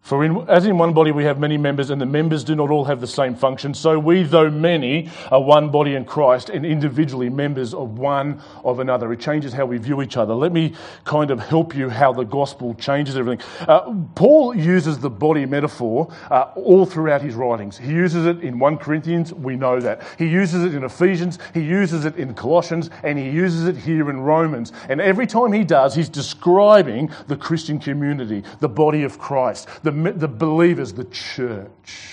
For 0.02 0.24
in, 0.24 0.48
as 0.48 0.66
in 0.66 0.78
one 0.78 0.92
body 0.92 1.12
we 1.12 1.22
have 1.24 1.38
many 1.38 1.56
members, 1.56 1.90
and 1.90 2.00
the 2.00 2.06
members 2.06 2.42
do 2.42 2.56
not 2.56 2.70
all 2.70 2.84
have 2.86 3.00
the 3.00 3.06
same 3.06 3.36
function, 3.36 3.72
so 3.72 4.00
we, 4.00 4.24
though 4.24 4.50
many, 4.50 5.08
are 5.30 5.40
one 5.40 5.70
body 5.70 5.94
in 5.94 6.04
Christ 6.04 6.50
and 6.50 6.66
individually 6.66 7.30
members 7.30 7.72
of 7.72 8.00
one 8.00 8.42
of 8.64 8.80
another. 8.80 9.12
It 9.12 9.20
changes 9.20 9.52
how 9.52 9.64
we 9.64 9.78
view 9.78 10.02
each 10.02 10.16
other. 10.16 10.34
Let 10.34 10.52
me 10.52 10.74
kind 11.04 11.30
of 11.30 11.38
help 11.38 11.76
you 11.76 11.88
how 11.88 12.12
the 12.12 12.24
gospel 12.24 12.74
changes 12.74 13.16
everything. 13.16 13.46
Uh, 13.60 13.94
Paul 14.16 14.56
uses 14.56 14.98
the 14.98 15.08
body 15.08 15.46
metaphor 15.46 16.12
uh, 16.32 16.50
all 16.56 16.84
throughout 16.84 17.22
his 17.22 17.36
writings. 17.36 17.78
He 17.78 17.92
uses 17.92 18.26
it 18.26 18.40
in 18.40 18.58
1 18.58 18.78
Corinthians, 18.78 19.32
we 19.32 19.54
know 19.54 19.78
that. 19.78 20.02
He 20.18 20.26
uses 20.26 20.64
it 20.64 20.74
in 20.74 20.82
Ephesians, 20.82 21.38
he 21.54 21.60
uses 21.60 22.04
it 22.06 22.16
in 22.16 22.34
Colossians, 22.34 22.90
and 23.04 23.16
he 23.16 23.30
uses 23.30 23.68
it 23.68 23.76
here 23.76 24.10
in 24.10 24.18
Romans. 24.18 24.72
And 24.88 25.00
every 25.00 25.28
time 25.28 25.52
he 25.52 25.62
does, 25.62 25.94
he's 25.94 26.08
describing 26.08 27.08
the 27.28 27.36
Christian 27.36 27.78
community, 27.78 28.42
the 28.58 28.68
body 28.68 29.04
of 29.04 29.16
Christ, 29.20 29.68
the 29.84 29.91
the, 29.92 30.28
believers, 30.28 30.92
the 30.92 31.04
church. 31.04 32.12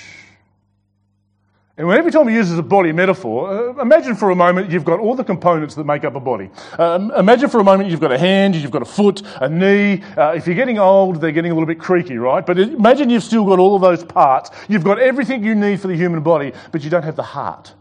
And 1.79 1.89
every 1.89 2.11
time 2.11 2.27
he 2.27 2.35
uses 2.35 2.59
a 2.59 2.63
body 2.63 2.91
metaphor, 2.91 3.77
uh, 3.77 3.81
imagine 3.81 4.13
for 4.13 4.31
a 4.31 4.35
moment 4.35 4.69
you've 4.69 4.83
got 4.83 4.99
all 4.99 5.15
the 5.15 5.23
components 5.23 5.75
that 5.75 5.85
make 5.85 6.03
up 6.03 6.13
a 6.13 6.19
body. 6.19 6.49
Um, 6.77 7.09
imagine 7.11 7.47
for 7.47 7.61
a 7.61 7.63
moment 7.63 7.89
you've 7.89 8.01
got 8.01 8.11
a 8.11 8.17
hand, 8.17 8.53
you've 8.57 8.69
got 8.69 8.81
a 8.81 8.85
foot, 8.85 9.21
a 9.39 9.47
knee. 9.47 10.03
Uh, 10.17 10.33
if 10.35 10.45
you're 10.45 10.57
getting 10.57 10.77
old, 10.77 11.21
they're 11.21 11.31
getting 11.31 11.51
a 11.51 11.53
little 11.53 11.65
bit 11.65 11.79
creaky, 11.79 12.17
right? 12.17 12.45
But 12.45 12.59
imagine 12.59 13.09
you've 13.09 13.23
still 13.23 13.45
got 13.45 13.59
all 13.59 13.75
of 13.75 13.81
those 13.81 14.03
parts. 14.03 14.51
You've 14.67 14.83
got 14.83 14.99
everything 14.99 15.41
you 15.41 15.55
need 15.55 15.79
for 15.79 15.87
the 15.87 15.95
human 15.95 16.21
body, 16.21 16.51
but 16.73 16.83
you 16.83 16.89
don't 16.89 17.03
have 17.03 17.15
the 17.15 17.23
heart. 17.23 17.73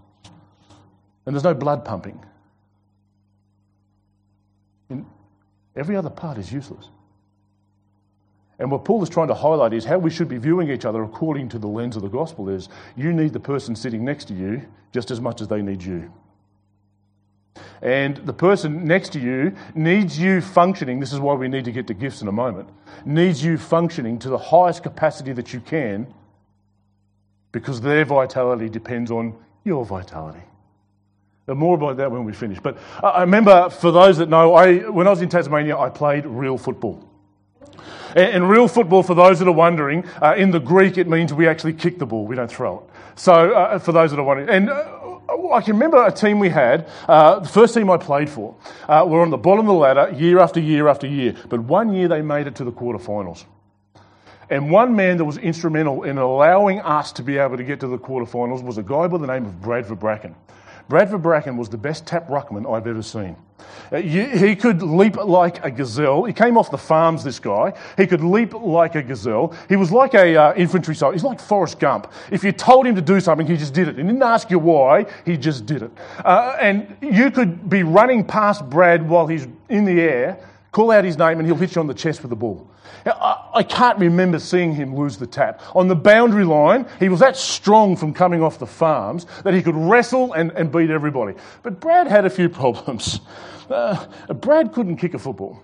And 1.27 1.35
there's 1.35 1.43
no 1.43 1.55
blood 1.55 1.85
pumping. 1.85 2.25
And 4.91 5.07
every 5.75 5.97
other 5.97 6.11
part 6.11 6.39
is 6.39 6.53
useless. 6.53 6.89
And 8.59 8.71
what 8.71 8.85
Paul 8.85 9.03
is 9.03 9.09
trying 9.09 9.29
to 9.29 9.35
highlight 9.35 9.73
is 9.73 9.85
how 9.85 9.99
we 9.99 10.11
should 10.11 10.29
be 10.29 10.39
viewing 10.39 10.71
each 10.71 10.85
other 10.85 11.03
according 11.03 11.49
to 11.51 11.59
the 11.59 11.69
lens 11.69 11.95
of 11.97 12.03
the 12.03 12.09
gospel 12.09 12.49
is 12.49 12.69
you 12.97 13.13
need 13.13 13.33
the 13.33 13.41
person 13.41 13.77
sitting 13.77 14.05
next 14.05 14.27
to 14.27 14.35
you 14.35 14.63
just 14.93 15.11
as 15.11 15.21
much 15.21 15.41
as 15.41 15.49
they 15.49 15.63
need 15.63 15.83
you. 15.83 16.13
And 17.81 18.17
the 18.19 18.33
person 18.33 18.85
next 18.85 19.11
to 19.13 19.21
you 19.21 19.55
needs 19.75 20.19
you 20.19 20.41
functioning, 20.41 20.99
this 20.99 21.13
is 21.13 21.21
why 21.21 21.35
we 21.35 21.47
need 21.47 21.65
to 21.67 21.73
get 21.73 21.87
to 21.87 21.95
gifts 21.95 22.23
in 22.23 22.29
a 22.29 22.33
moment, 22.33 22.69
needs 23.05 23.45
you 23.45 23.57
functioning 23.57 24.19
to 24.21 24.29
the 24.29 24.39
highest 24.39 24.83
capacity 24.83 25.33
that 25.35 25.53
you 25.53 25.61
can 25.61 26.13
because 27.53 27.81
their 27.81 28.05
vitality 28.05 28.69
depends 28.69 29.11
on 29.11 29.35
your 29.65 29.85
vitality. 29.85 30.43
more 31.47 31.77
about 31.77 31.97
that 31.97 32.11
when 32.11 32.25
we 32.25 32.33
finish. 32.33 32.59
But 32.61 32.79
I 33.03 33.21
remember, 33.21 33.71
for 33.71 33.93
those 33.93 34.19
that 34.19 34.29
know, 34.29 34.55
I, 34.55 34.89
when 34.89 35.07
I 35.07 35.11
was 35.11 35.23
in 35.23 35.29
Tasmania, 35.29 35.79
I 35.79 35.89
played 35.89 36.27
real 36.27 36.59
football. 36.59 37.08
In 38.17 38.45
real 38.45 38.69
football, 38.69 39.03
for 39.03 39.15
those 39.15 39.39
that 39.39 39.49
are 39.49 39.53
wondering, 39.53 40.05
uh, 40.23 40.35
in 40.37 40.51
the 40.51 40.61
Greek 40.61 40.99
it 40.99 41.09
means 41.09 41.33
we 41.33 41.47
actually 41.47 41.75
kick 41.75 41.99
the 41.99 42.07
ball, 42.07 42.27
we 42.27 42.37
don't 42.37 42.51
throw 42.51 42.79
it. 42.79 42.85
So, 43.19 43.53
uh, 43.53 43.79
for 43.79 43.93
those 43.93 44.11
that 44.11 44.19
are 44.19 44.25
wondering, 44.25 44.49
and 44.49 44.71
uh, 44.71 45.19
I 45.53 45.61
can 45.61 45.75
remember 45.75 46.05
a 46.05 46.13
team 46.13 46.39
we 46.39 46.49
had, 46.49 46.89
uh, 47.09 47.41
the 47.41 47.49
first 47.49 47.75
team 47.75 47.91
I 47.91 47.97
played 47.97 48.31
for, 48.31 48.57
uh, 48.89 49.05
were 49.07 49.21
on 49.21 49.31
the 49.31 49.37
bottom 49.37 49.69
of 49.69 49.75
the 49.75 49.79
ladder 49.79 50.15
year 50.17 50.39
after 50.39 50.61
year 50.61 50.89
after 50.89 51.07
year. 51.07 51.35
But 51.49 51.61
one 51.61 51.93
year 51.93 52.09
they 52.09 52.23
made 52.23 52.47
it 52.47 52.55
to 52.57 52.65
the 52.65 52.73
quarterfinals. 52.73 53.45
And 54.51 54.71
one 54.71 54.97
man 54.97 55.19
that 55.19 55.25
was 55.25 55.37
instrumental 55.37 56.05
in 56.05 56.17
allowing 56.17 56.81
us 56.81 57.13
to 57.13 57.23
be 57.23 57.37
able 57.37 57.59
to 57.59 57.65
get 57.65 57.81
to 57.81 57.87
the 57.87 57.99
quarterfinals 57.99 58.63
was 58.63 58.79
a 58.79 58.83
guy 58.83 59.07
by 59.07 59.19
the 59.19 59.27
name 59.27 59.45
of 59.45 59.61
Bradford 59.61 60.01
Bracken. 60.01 60.35
Bradford 60.89 61.23
Bracken 61.23 61.59
was 61.59 61.69
the 61.69 61.77
best 61.77 62.07
tap 62.07 62.29
ruckman 62.29 62.71
I've 62.71 62.87
ever 62.87 63.03
seen. 63.03 63.37
Uh, 63.91 63.97
he 63.99 64.55
could 64.55 64.83
leap 64.83 65.17
like 65.17 65.65
a 65.65 65.71
gazelle. 65.71 66.25
He 66.25 66.33
came 66.33 66.59
off 66.59 66.71
the 66.71 66.79
farms, 66.79 67.25
this 67.25 67.39
guy. 67.39 67.73
He 67.97 68.07
could 68.07 68.23
leap 68.23 68.55
like 68.55 68.95
a 68.95 69.03
gazelle. 69.03 69.55
He 69.69 69.77
was 69.77 69.91
like 69.91 70.15
a 70.15 70.37
uh, 70.37 70.55
infantry 70.55 70.95
soldier. 70.95 71.15
He's 71.15 71.25
like 71.25 71.41
Forrest 71.41 71.79
Gump. 71.79 72.13
If 72.31 72.45
you 72.45 72.53
told 72.53 72.87
him 72.87 72.95
to 72.95 73.01
do 73.01 73.21
something, 73.21 73.47
he 73.47 73.57
just 73.57 73.75
did 73.75 73.89
it. 73.89 73.97
He 73.97 74.03
didn't 74.03 74.23
ask 74.23 74.51
you 74.51 74.59
why, 74.59 75.07
he 75.25 75.37
just 75.37 75.67
did 75.67 75.83
it. 75.83 75.91
Uh, 76.25 76.57
and 76.61 76.97
you 77.01 77.31
could 77.31 77.69
be 77.69 77.83
running 77.83 78.25
past 78.25 78.69
Brad 78.69 79.09
while 79.09 79.27
he's 79.27 79.47
in 79.69 79.85
the 79.85 80.01
air, 80.01 80.39
call 80.73 80.91
out 80.91 81.05
his 81.05 81.17
name, 81.17 81.39
and 81.39 81.47
he'll 81.47 81.57
hit 81.57 81.75
you 81.75 81.81
on 81.81 81.87
the 81.87 81.95
chest 81.95 82.23
with 82.23 82.31
the 82.31 82.37
ball. 82.37 82.69
I 83.07 83.63
can't 83.63 83.99
remember 83.99 84.39
seeing 84.39 84.75
him 84.75 84.95
lose 84.95 85.17
the 85.17 85.27
tap. 85.27 85.63
On 85.75 85.89
the 85.89 85.97
boundary 85.97 86.45
line, 86.45 86.87
he 86.99 87.09
was 87.09 87.21
that 87.21 87.37
strong 87.37 87.97
from 87.97 88.13
coming 88.13 88.43
off 88.43 88.59
the 88.59 88.67
farms 88.67 89.27
that 89.45 89.55
he 89.55 89.63
could 89.63 89.77
wrestle 89.77 90.33
and, 90.33 90.53
and 90.53 90.71
beat 90.71 90.91
everybody. 90.91 91.35
But 91.63 91.81
Brad 91.81 92.07
had 92.07 92.25
a 92.25 92.31
few 92.31 92.49
problems. 92.49 93.21
Uh, 93.71 94.07
Brad 94.35 94.73
couldn't 94.73 94.97
kick 94.97 95.15
a 95.15 95.19
football, 95.19 95.61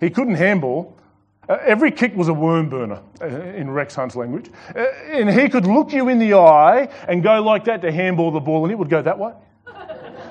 he 0.00 0.10
couldn't 0.10 0.36
handball. 0.36 0.98
Uh, 1.46 1.58
every 1.60 1.90
kick 1.90 2.16
was 2.16 2.28
a 2.28 2.32
worm 2.32 2.70
burner, 2.70 3.02
uh, 3.20 3.26
in 3.26 3.70
Rex 3.70 3.94
Hunt's 3.94 4.16
language. 4.16 4.50
Uh, 4.74 4.86
and 5.12 5.28
he 5.28 5.46
could 5.50 5.66
look 5.66 5.92
you 5.92 6.08
in 6.08 6.18
the 6.18 6.32
eye 6.32 6.88
and 7.06 7.22
go 7.22 7.42
like 7.42 7.64
that 7.64 7.82
to 7.82 7.92
handball 7.92 8.30
the 8.30 8.40
ball, 8.40 8.64
and 8.64 8.72
it 8.72 8.78
would 8.78 8.88
go 8.88 9.02
that 9.02 9.18
way, 9.18 9.32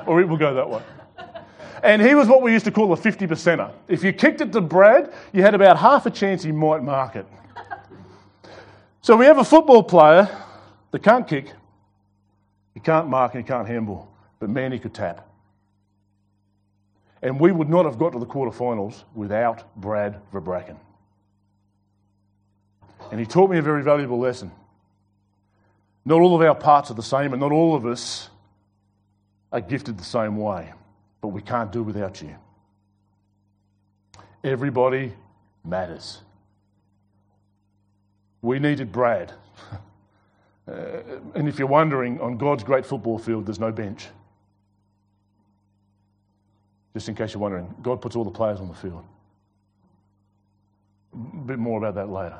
or 0.08 0.22
it 0.22 0.28
would 0.28 0.40
go 0.40 0.56
that 0.56 0.68
way. 0.68 0.82
And 1.84 2.02
he 2.02 2.16
was 2.16 2.30
what 2.30 2.42
we 2.42 2.54
used 2.54 2.64
to 2.64 2.72
call 2.72 2.94
a 2.94 2.96
50 2.96 3.28
percenter. 3.28 3.70
If 3.90 4.06
you 4.06 4.14
kicked 4.14 4.40
it 4.40 4.54
to 4.54 4.62
Brad, 4.62 5.14
you 5.34 5.42
had 5.42 5.54
about 5.54 5.78
half 5.78 6.06
a 6.06 6.10
chance 6.10 6.42
he 6.42 6.54
might 6.54 6.82
mark 6.82 7.18
it. 7.18 7.28
So 9.02 9.18
we 9.18 9.26
have 9.26 9.38
a 9.38 9.44
football 9.44 9.84
player 9.84 10.30
that 10.92 11.04
can't 11.04 11.28
kick, 11.28 11.52
he 12.74 12.80
can't 12.80 13.10
mark, 13.10 13.36
and 13.36 13.44
he 13.44 13.48
can't 13.48 13.68
handball. 13.68 14.08
But 14.40 14.50
man, 14.50 14.72
he 14.72 14.80
could 14.80 14.94
tap. 14.94 15.28
And 17.22 17.38
we 17.38 17.52
would 17.52 17.70
not 17.70 17.84
have 17.84 18.00
got 18.00 18.14
to 18.14 18.20
the 18.20 18.26
quarterfinals 18.26 19.04
without 19.14 19.76
Brad 19.76 20.22
Verbracken. 20.32 20.78
And 23.12 23.20
he 23.20 23.26
taught 23.26 23.50
me 23.50 23.58
a 23.58 23.62
very 23.62 23.84
valuable 23.84 24.20
lesson. 24.20 24.52
Not 26.06 26.22
all 26.22 26.34
of 26.34 26.42
our 26.42 26.56
parts 26.56 26.92
are 26.92 26.96
the 26.96 27.04
same, 27.04 27.34
and 27.34 27.42
not 27.42 27.52
all 27.52 27.76
of 27.76 27.86
us 27.86 28.30
are 29.52 29.62
gifted 29.62 29.98
the 29.98 30.06
same 30.06 30.38
way 30.38 30.72
but 31.24 31.30
we 31.30 31.42
can't 31.42 31.72
do 31.72 31.82
without 31.82 32.22
you. 32.22 32.36
Everybody 34.44 35.14
matters. 35.64 36.20
We 38.42 38.60
needed 38.60 38.92
Brad. 38.92 39.32
uh, 40.68 40.74
and 41.34 41.48
if 41.48 41.58
you're 41.58 41.68
wondering, 41.70 42.20
on 42.20 42.38
God's 42.38 42.66
great 42.66 42.86
football 42.86 43.18
field, 43.18 43.46
there's 43.46 43.58
no 43.58 43.72
bench. 43.72 44.08
Just 46.92 47.08
in 47.08 47.16
case 47.16 47.34
you're 47.34 47.42
wondering, 47.42 47.74
God 47.82 48.02
puts 48.02 48.18
all 48.18 48.26
the 48.26 48.30
players 48.30 48.60
on 48.60 48.68
the 48.68 48.74
field. 48.74 49.06
A 51.14 51.38
bit 51.46 51.58
more 51.58 51.78
about 51.78 51.96
that 51.96 52.10
later. 52.10 52.40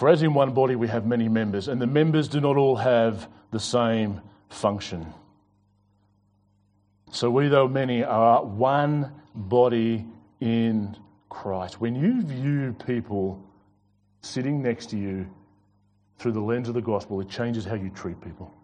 For 0.00 0.08
as 0.08 0.22
in 0.22 0.32
one 0.32 0.54
body 0.54 0.76
we 0.76 0.88
have 0.88 1.04
many 1.04 1.28
members, 1.28 1.68
and 1.68 1.78
the 1.78 1.86
members 1.86 2.26
do 2.28 2.40
not 2.40 2.56
all 2.56 2.76
have 2.76 3.28
the 3.50 3.60
same 3.60 4.22
function. 4.48 5.12
So 7.10 7.28
we, 7.28 7.48
though 7.48 7.68
many, 7.68 8.02
are 8.02 8.42
one 8.42 9.12
body 9.34 10.06
in 10.40 10.96
Christ. 11.28 11.82
When 11.82 11.94
you 11.94 12.22
view 12.22 12.74
people 12.86 13.44
sitting 14.22 14.62
next 14.62 14.86
to 14.86 14.96
you 14.96 15.28
through 16.16 16.32
the 16.32 16.40
lens 16.40 16.68
of 16.68 16.74
the 16.74 16.80
gospel, 16.80 17.20
it 17.20 17.28
changes 17.28 17.66
how 17.66 17.74
you 17.74 17.90
treat 17.90 18.18
people. 18.22 18.54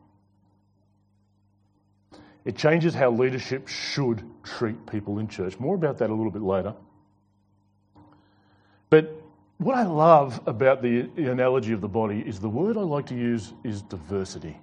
It 2.46 2.56
changes 2.56 2.94
how 2.94 3.10
leadership 3.10 3.68
should 3.68 4.24
treat 4.42 4.86
people 4.86 5.18
in 5.18 5.28
church. 5.28 5.58
More 5.58 5.74
about 5.74 5.98
that 5.98 6.08
a 6.08 6.14
little 6.14 6.32
bit 6.32 6.40
later. 6.40 6.72
But 8.88 9.12
what 9.58 9.74
I 9.74 9.84
love 9.84 10.40
about 10.46 10.82
the 10.82 11.08
analogy 11.16 11.72
of 11.72 11.80
the 11.80 11.88
body 11.88 12.22
is 12.26 12.38
the 12.38 12.48
word 12.48 12.76
I 12.76 12.82
like 12.82 13.06
to 13.06 13.14
use 13.14 13.54
is 13.64 13.82
diversity. 13.82 14.56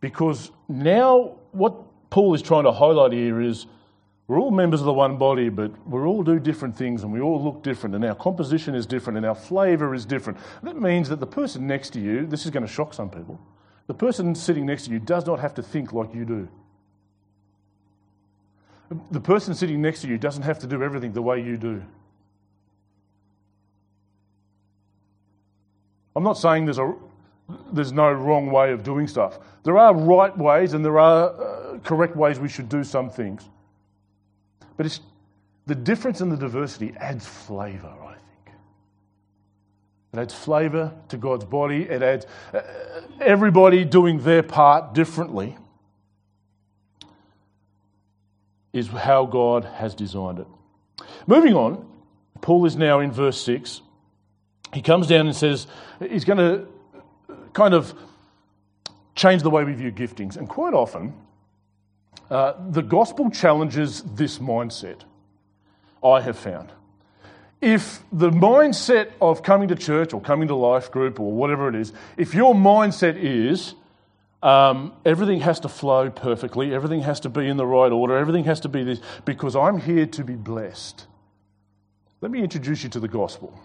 Because 0.00 0.50
now 0.68 1.38
what 1.52 1.74
Paul 2.10 2.34
is 2.34 2.42
trying 2.42 2.64
to 2.64 2.72
highlight 2.72 3.12
here 3.12 3.40
is 3.40 3.66
we're 4.26 4.38
all 4.38 4.50
members 4.50 4.80
of 4.80 4.86
the 4.86 4.92
one 4.92 5.16
body, 5.16 5.48
but 5.48 5.72
we 5.88 6.00
all 6.00 6.22
do 6.22 6.38
different 6.38 6.76
things 6.76 7.02
and 7.02 7.10
we 7.10 7.20
all 7.20 7.42
look 7.42 7.62
different, 7.62 7.94
and 7.94 8.04
our 8.04 8.14
composition 8.14 8.74
is 8.74 8.84
different 8.84 9.16
and 9.16 9.24
our 9.24 9.34
flavour 9.34 9.94
is 9.94 10.04
different. 10.04 10.38
That 10.62 10.76
means 10.76 11.08
that 11.08 11.18
the 11.18 11.26
person 11.26 11.66
next 11.66 11.90
to 11.94 12.00
you, 12.00 12.26
this 12.26 12.44
is 12.44 12.50
going 12.50 12.66
to 12.66 12.72
shock 12.72 12.92
some 12.92 13.08
people, 13.08 13.40
the 13.86 13.94
person 13.94 14.34
sitting 14.34 14.66
next 14.66 14.84
to 14.84 14.90
you 14.90 14.98
does 14.98 15.26
not 15.26 15.40
have 15.40 15.54
to 15.54 15.62
think 15.62 15.94
like 15.94 16.14
you 16.14 16.26
do. 16.26 16.48
The 19.10 19.20
person 19.20 19.54
sitting 19.54 19.80
next 19.80 20.02
to 20.02 20.08
you 20.08 20.18
doesn't 20.18 20.42
have 20.42 20.58
to 20.58 20.66
do 20.66 20.82
everything 20.82 21.12
the 21.12 21.22
way 21.22 21.42
you 21.42 21.56
do. 21.56 21.82
I'm 26.18 26.24
not 26.24 26.36
saying 26.36 26.64
there's, 26.64 26.80
a, 26.80 26.96
there's 27.72 27.92
no 27.92 28.10
wrong 28.10 28.50
way 28.50 28.72
of 28.72 28.82
doing 28.82 29.06
stuff. 29.06 29.38
There 29.62 29.78
are 29.78 29.94
right 29.94 30.36
ways 30.36 30.72
and 30.72 30.84
there 30.84 30.98
are 30.98 31.28
uh, 31.28 31.78
correct 31.78 32.16
ways 32.16 32.40
we 32.40 32.48
should 32.48 32.68
do 32.68 32.82
some 32.82 33.08
things. 33.08 33.48
But 34.76 34.86
it's, 34.86 34.98
the 35.66 35.76
difference 35.76 36.20
in 36.20 36.28
the 36.28 36.36
diversity 36.36 36.92
adds 36.96 37.24
flavour, 37.24 37.94
I 38.02 38.14
think. 38.14 38.56
It 40.12 40.18
adds 40.18 40.34
flavour 40.34 40.92
to 41.08 41.16
God's 41.16 41.44
body. 41.44 41.82
It 41.82 42.02
adds 42.02 42.26
uh, 42.52 42.62
everybody 43.20 43.84
doing 43.84 44.18
their 44.18 44.42
part 44.42 44.94
differently 44.94 45.56
is 48.72 48.88
how 48.88 49.24
God 49.24 49.64
has 49.64 49.94
designed 49.94 50.40
it. 50.40 50.48
Moving 51.28 51.54
on, 51.54 51.88
Paul 52.40 52.66
is 52.66 52.74
now 52.74 52.98
in 52.98 53.12
verse 53.12 53.40
6. 53.42 53.82
He 54.72 54.82
comes 54.82 55.06
down 55.06 55.26
and 55.26 55.34
says 55.34 55.66
he's 55.98 56.24
going 56.24 56.38
to 56.38 56.66
kind 57.52 57.74
of 57.74 57.94
change 59.14 59.42
the 59.42 59.50
way 59.50 59.64
we 59.64 59.72
view 59.72 59.90
giftings. 59.90 60.36
And 60.36 60.48
quite 60.48 60.74
often, 60.74 61.14
uh, 62.30 62.54
the 62.70 62.82
gospel 62.82 63.30
challenges 63.30 64.02
this 64.02 64.38
mindset, 64.38 65.00
I 66.04 66.20
have 66.20 66.38
found. 66.38 66.70
If 67.60 68.00
the 68.12 68.30
mindset 68.30 69.10
of 69.20 69.42
coming 69.42 69.68
to 69.68 69.74
church 69.74 70.12
or 70.12 70.20
coming 70.20 70.48
to 70.48 70.54
life 70.54 70.92
group 70.92 71.18
or 71.18 71.32
whatever 71.32 71.68
it 71.68 71.74
is, 71.74 71.92
if 72.16 72.34
your 72.34 72.54
mindset 72.54 73.16
is 73.16 73.74
um, 74.42 74.92
everything 75.04 75.40
has 75.40 75.58
to 75.60 75.68
flow 75.68 76.10
perfectly, 76.10 76.72
everything 76.72 77.00
has 77.00 77.18
to 77.20 77.28
be 77.28 77.48
in 77.48 77.56
the 77.56 77.66
right 77.66 77.90
order, 77.90 78.16
everything 78.16 78.44
has 78.44 78.60
to 78.60 78.68
be 78.68 78.84
this, 78.84 79.00
because 79.24 79.56
I'm 79.56 79.80
here 79.80 80.06
to 80.06 80.22
be 80.22 80.36
blessed. 80.36 81.06
Let 82.20 82.30
me 82.30 82.40
introduce 82.42 82.84
you 82.84 82.88
to 82.90 83.00
the 83.00 83.08
gospel. 83.08 83.58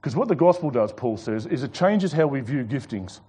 Because 0.00 0.16
what 0.16 0.28
the 0.28 0.34
gospel 0.34 0.70
does, 0.70 0.92
Paul 0.92 1.16
says, 1.16 1.46
is 1.46 1.62
it 1.62 1.74
changes 1.74 2.12
how 2.12 2.26
we 2.26 2.40
view 2.40 2.64
giftings. 2.64 3.20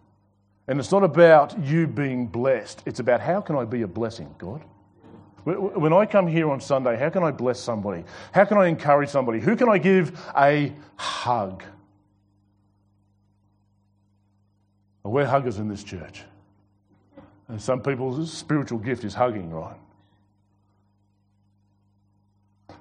And 0.68 0.80
it's 0.80 0.92
not 0.92 1.04
about 1.04 1.60
you 1.60 1.86
being 1.86 2.28
blessed, 2.28 2.84
it's 2.86 3.00
about 3.00 3.20
how 3.20 3.42
can 3.42 3.58
I 3.58 3.66
be 3.66 3.82
a 3.82 3.88
blessing, 3.88 4.34
God? 4.38 4.62
When 5.44 5.92
I 5.92 6.06
come 6.06 6.28
here 6.28 6.52
on 6.52 6.62
Sunday, 6.62 6.96
how 6.98 7.10
can 7.10 7.24
I 7.24 7.32
bless 7.32 7.60
somebody? 7.60 8.04
How 8.32 8.46
can 8.46 8.58
I 8.58 8.68
encourage 8.68 9.10
somebody? 9.10 9.40
Who 9.40 9.56
can 9.56 9.70
I 9.70 9.80
give 9.80 10.18
a 10.38 10.72
hug? 10.96 11.64
We're 15.04 15.26
huggers 15.26 15.58
in 15.58 15.68
this 15.68 15.84
church. 15.84 16.24
And 17.48 17.60
some 17.60 17.82
people's 17.82 18.32
spiritual 18.32 18.78
gift 18.78 19.04
is 19.04 19.16
hugging, 19.16 19.50
right? 19.50 19.76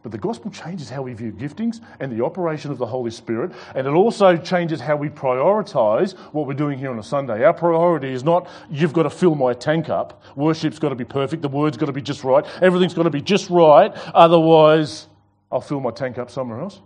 But 0.02 0.12
the 0.12 0.18
gospel 0.18 0.50
changes 0.50 0.88
how 0.88 1.02
we 1.02 1.12
view 1.12 1.30
giftings 1.30 1.80
and 2.00 2.10
the 2.10 2.24
operation 2.24 2.70
of 2.70 2.78
the 2.78 2.86
Holy 2.86 3.10
Spirit, 3.10 3.52
and 3.74 3.86
it 3.86 3.90
also 3.90 4.36
changes 4.36 4.80
how 4.80 4.96
we 4.96 5.10
prioritize 5.10 6.16
what 6.32 6.46
we're 6.46 6.54
doing 6.54 6.78
here 6.78 6.90
on 6.90 6.98
a 6.98 7.02
Sunday. 7.02 7.44
Our 7.44 7.52
priority 7.52 8.12
is 8.12 8.24
not, 8.24 8.48
you've 8.70 8.94
got 8.94 9.02
to 9.02 9.10
fill 9.10 9.34
my 9.34 9.52
tank 9.52 9.90
up, 9.90 10.22
worship's 10.36 10.78
got 10.78 10.88
to 10.88 10.94
be 10.94 11.04
perfect, 11.04 11.42
the 11.42 11.48
word's 11.48 11.76
got 11.76 11.86
to 11.86 11.92
be 11.92 12.00
just 12.00 12.24
right, 12.24 12.44
everything's 12.62 12.94
got 12.94 13.02
to 13.02 13.10
be 13.10 13.20
just 13.20 13.50
right, 13.50 13.92
otherwise, 14.14 15.06
I'll 15.52 15.60
fill 15.60 15.80
my 15.80 15.90
tank 15.90 16.16
up 16.16 16.30
somewhere 16.30 16.60
else. 16.60 16.80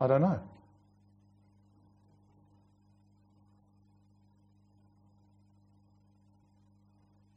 I 0.00 0.06
don't 0.06 0.22
know. 0.22 0.40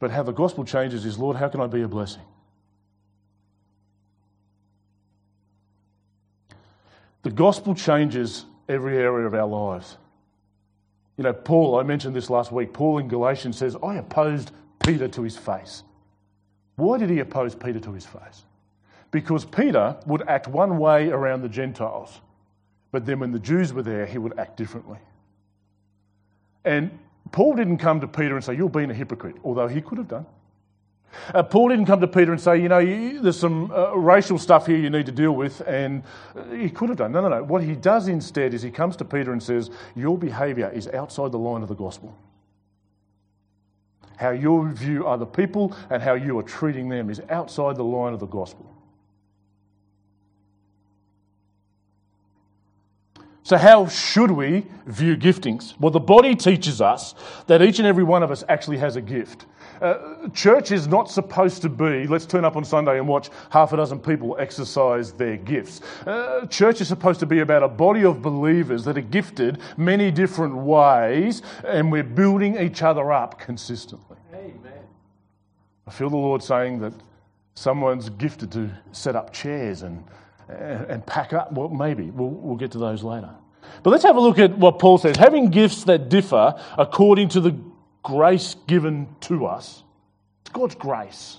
But 0.00 0.10
how 0.10 0.22
the 0.22 0.32
gospel 0.32 0.64
changes 0.64 1.04
is, 1.04 1.18
Lord, 1.18 1.36
how 1.36 1.48
can 1.48 1.60
I 1.60 1.66
be 1.66 1.82
a 1.82 1.88
blessing? 1.88 2.22
The 7.28 7.34
gospel 7.34 7.74
changes 7.74 8.46
every 8.70 8.96
area 8.96 9.26
of 9.26 9.34
our 9.34 9.46
lives. 9.46 9.98
You 11.18 11.24
know, 11.24 11.34
Paul, 11.34 11.78
I 11.78 11.82
mentioned 11.82 12.16
this 12.16 12.30
last 12.30 12.50
week, 12.50 12.72
Paul 12.72 12.96
in 12.96 13.08
Galatians 13.08 13.58
says, 13.58 13.76
I 13.82 13.96
opposed 13.96 14.50
Peter 14.78 15.08
to 15.08 15.22
his 15.24 15.36
face. 15.36 15.82
Why 16.76 16.96
did 16.96 17.10
he 17.10 17.18
oppose 17.18 17.54
Peter 17.54 17.80
to 17.80 17.92
his 17.92 18.06
face? 18.06 18.44
Because 19.10 19.44
Peter 19.44 19.98
would 20.06 20.22
act 20.26 20.48
one 20.48 20.78
way 20.78 21.10
around 21.10 21.42
the 21.42 21.50
Gentiles, 21.50 22.18
but 22.92 23.04
then 23.04 23.20
when 23.20 23.32
the 23.32 23.38
Jews 23.38 23.74
were 23.74 23.82
there, 23.82 24.06
he 24.06 24.16
would 24.16 24.38
act 24.38 24.56
differently. 24.56 24.98
And 26.64 26.98
Paul 27.30 27.56
didn't 27.56 27.76
come 27.76 28.00
to 28.00 28.08
Peter 28.08 28.36
and 28.36 28.42
say, 28.42 28.54
You're 28.54 28.70
being 28.70 28.90
a 28.90 28.94
hypocrite, 28.94 29.36
although 29.44 29.68
he 29.68 29.82
could 29.82 29.98
have 29.98 30.08
done. 30.08 30.24
Uh, 31.34 31.42
Paul 31.42 31.70
didn't 31.70 31.86
come 31.86 32.00
to 32.00 32.06
Peter 32.06 32.32
and 32.32 32.40
say, 32.40 32.60
you 32.60 32.68
know, 32.68 32.78
you, 32.78 33.20
there's 33.20 33.38
some 33.38 33.70
uh, 33.70 33.92
racial 33.94 34.38
stuff 34.38 34.66
here 34.66 34.76
you 34.76 34.90
need 34.90 35.06
to 35.06 35.12
deal 35.12 35.32
with, 35.32 35.60
and 35.62 36.02
uh, 36.36 36.44
he 36.50 36.70
could 36.70 36.88
have 36.88 36.98
done. 36.98 37.12
No, 37.12 37.20
no, 37.20 37.28
no. 37.28 37.42
What 37.42 37.62
he 37.62 37.74
does 37.74 38.08
instead 38.08 38.54
is 38.54 38.62
he 38.62 38.70
comes 38.70 38.96
to 38.96 39.04
Peter 39.04 39.32
and 39.32 39.42
says, 39.42 39.70
Your 39.94 40.16
behaviour 40.16 40.70
is 40.70 40.88
outside 40.88 41.32
the 41.32 41.38
line 41.38 41.62
of 41.62 41.68
the 41.68 41.74
gospel. 41.74 42.16
How 44.16 44.30
you 44.30 44.72
view 44.72 45.06
other 45.06 45.26
people 45.26 45.76
and 45.90 46.02
how 46.02 46.14
you 46.14 46.38
are 46.38 46.42
treating 46.42 46.88
them 46.88 47.08
is 47.08 47.20
outside 47.30 47.76
the 47.76 47.84
line 47.84 48.12
of 48.12 48.20
the 48.20 48.26
gospel. 48.26 48.77
So, 53.48 53.56
how 53.56 53.86
should 53.86 54.30
we 54.30 54.66
view 54.84 55.16
giftings? 55.16 55.72
Well, 55.80 55.90
the 55.90 55.98
body 55.98 56.36
teaches 56.36 56.82
us 56.82 57.14
that 57.46 57.62
each 57.62 57.78
and 57.78 57.88
every 57.88 58.04
one 58.04 58.22
of 58.22 58.30
us 58.30 58.44
actually 58.46 58.76
has 58.76 58.96
a 58.96 59.00
gift. 59.00 59.46
Uh, 59.80 60.28
church 60.34 60.70
is 60.70 60.86
not 60.86 61.10
supposed 61.10 61.62
to 61.62 61.70
be, 61.70 62.06
let's 62.06 62.26
turn 62.26 62.44
up 62.44 62.56
on 62.56 62.64
Sunday 62.66 62.98
and 62.98 63.08
watch 63.08 63.30
half 63.48 63.72
a 63.72 63.78
dozen 63.78 64.00
people 64.00 64.36
exercise 64.38 65.12
their 65.12 65.38
gifts. 65.38 65.80
Uh, 66.06 66.44
church 66.48 66.82
is 66.82 66.88
supposed 66.88 67.20
to 67.20 67.26
be 67.26 67.38
about 67.38 67.62
a 67.62 67.68
body 67.68 68.04
of 68.04 68.20
believers 68.20 68.84
that 68.84 68.98
are 68.98 69.00
gifted 69.00 69.60
many 69.78 70.10
different 70.10 70.54
ways, 70.54 71.40
and 71.64 71.90
we're 71.90 72.04
building 72.04 72.58
each 72.58 72.82
other 72.82 73.12
up 73.12 73.40
consistently. 73.40 74.18
Amen. 74.34 74.84
I 75.86 75.90
feel 75.90 76.10
the 76.10 76.16
Lord 76.16 76.42
saying 76.42 76.80
that 76.80 76.92
someone's 77.54 78.10
gifted 78.10 78.52
to 78.52 78.70
set 78.92 79.16
up 79.16 79.32
chairs 79.32 79.80
and, 79.80 80.04
and 80.48 81.04
pack 81.06 81.32
up. 81.32 81.52
Well, 81.52 81.68
maybe. 81.68 82.10
We'll, 82.10 82.30
we'll 82.30 82.56
get 82.56 82.72
to 82.72 82.78
those 82.78 83.02
later. 83.02 83.30
But 83.82 83.90
let's 83.90 84.04
have 84.04 84.16
a 84.16 84.20
look 84.20 84.38
at 84.38 84.56
what 84.56 84.78
Paul 84.78 84.98
says. 84.98 85.16
Having 85.16 85.50
gifts 85.50 85.84
that 85.84 86.08
differ 86.08 86.60
according 86.76 87.30
to 87.30 87.40
the 87.40 87.56
grace 88.02 88.56
given 88.66 89.08
to 89.20 89.46
us. 89.46 89.82
It's 90.42 90.50
God's 90.50 90.74
grace 90.74 91.38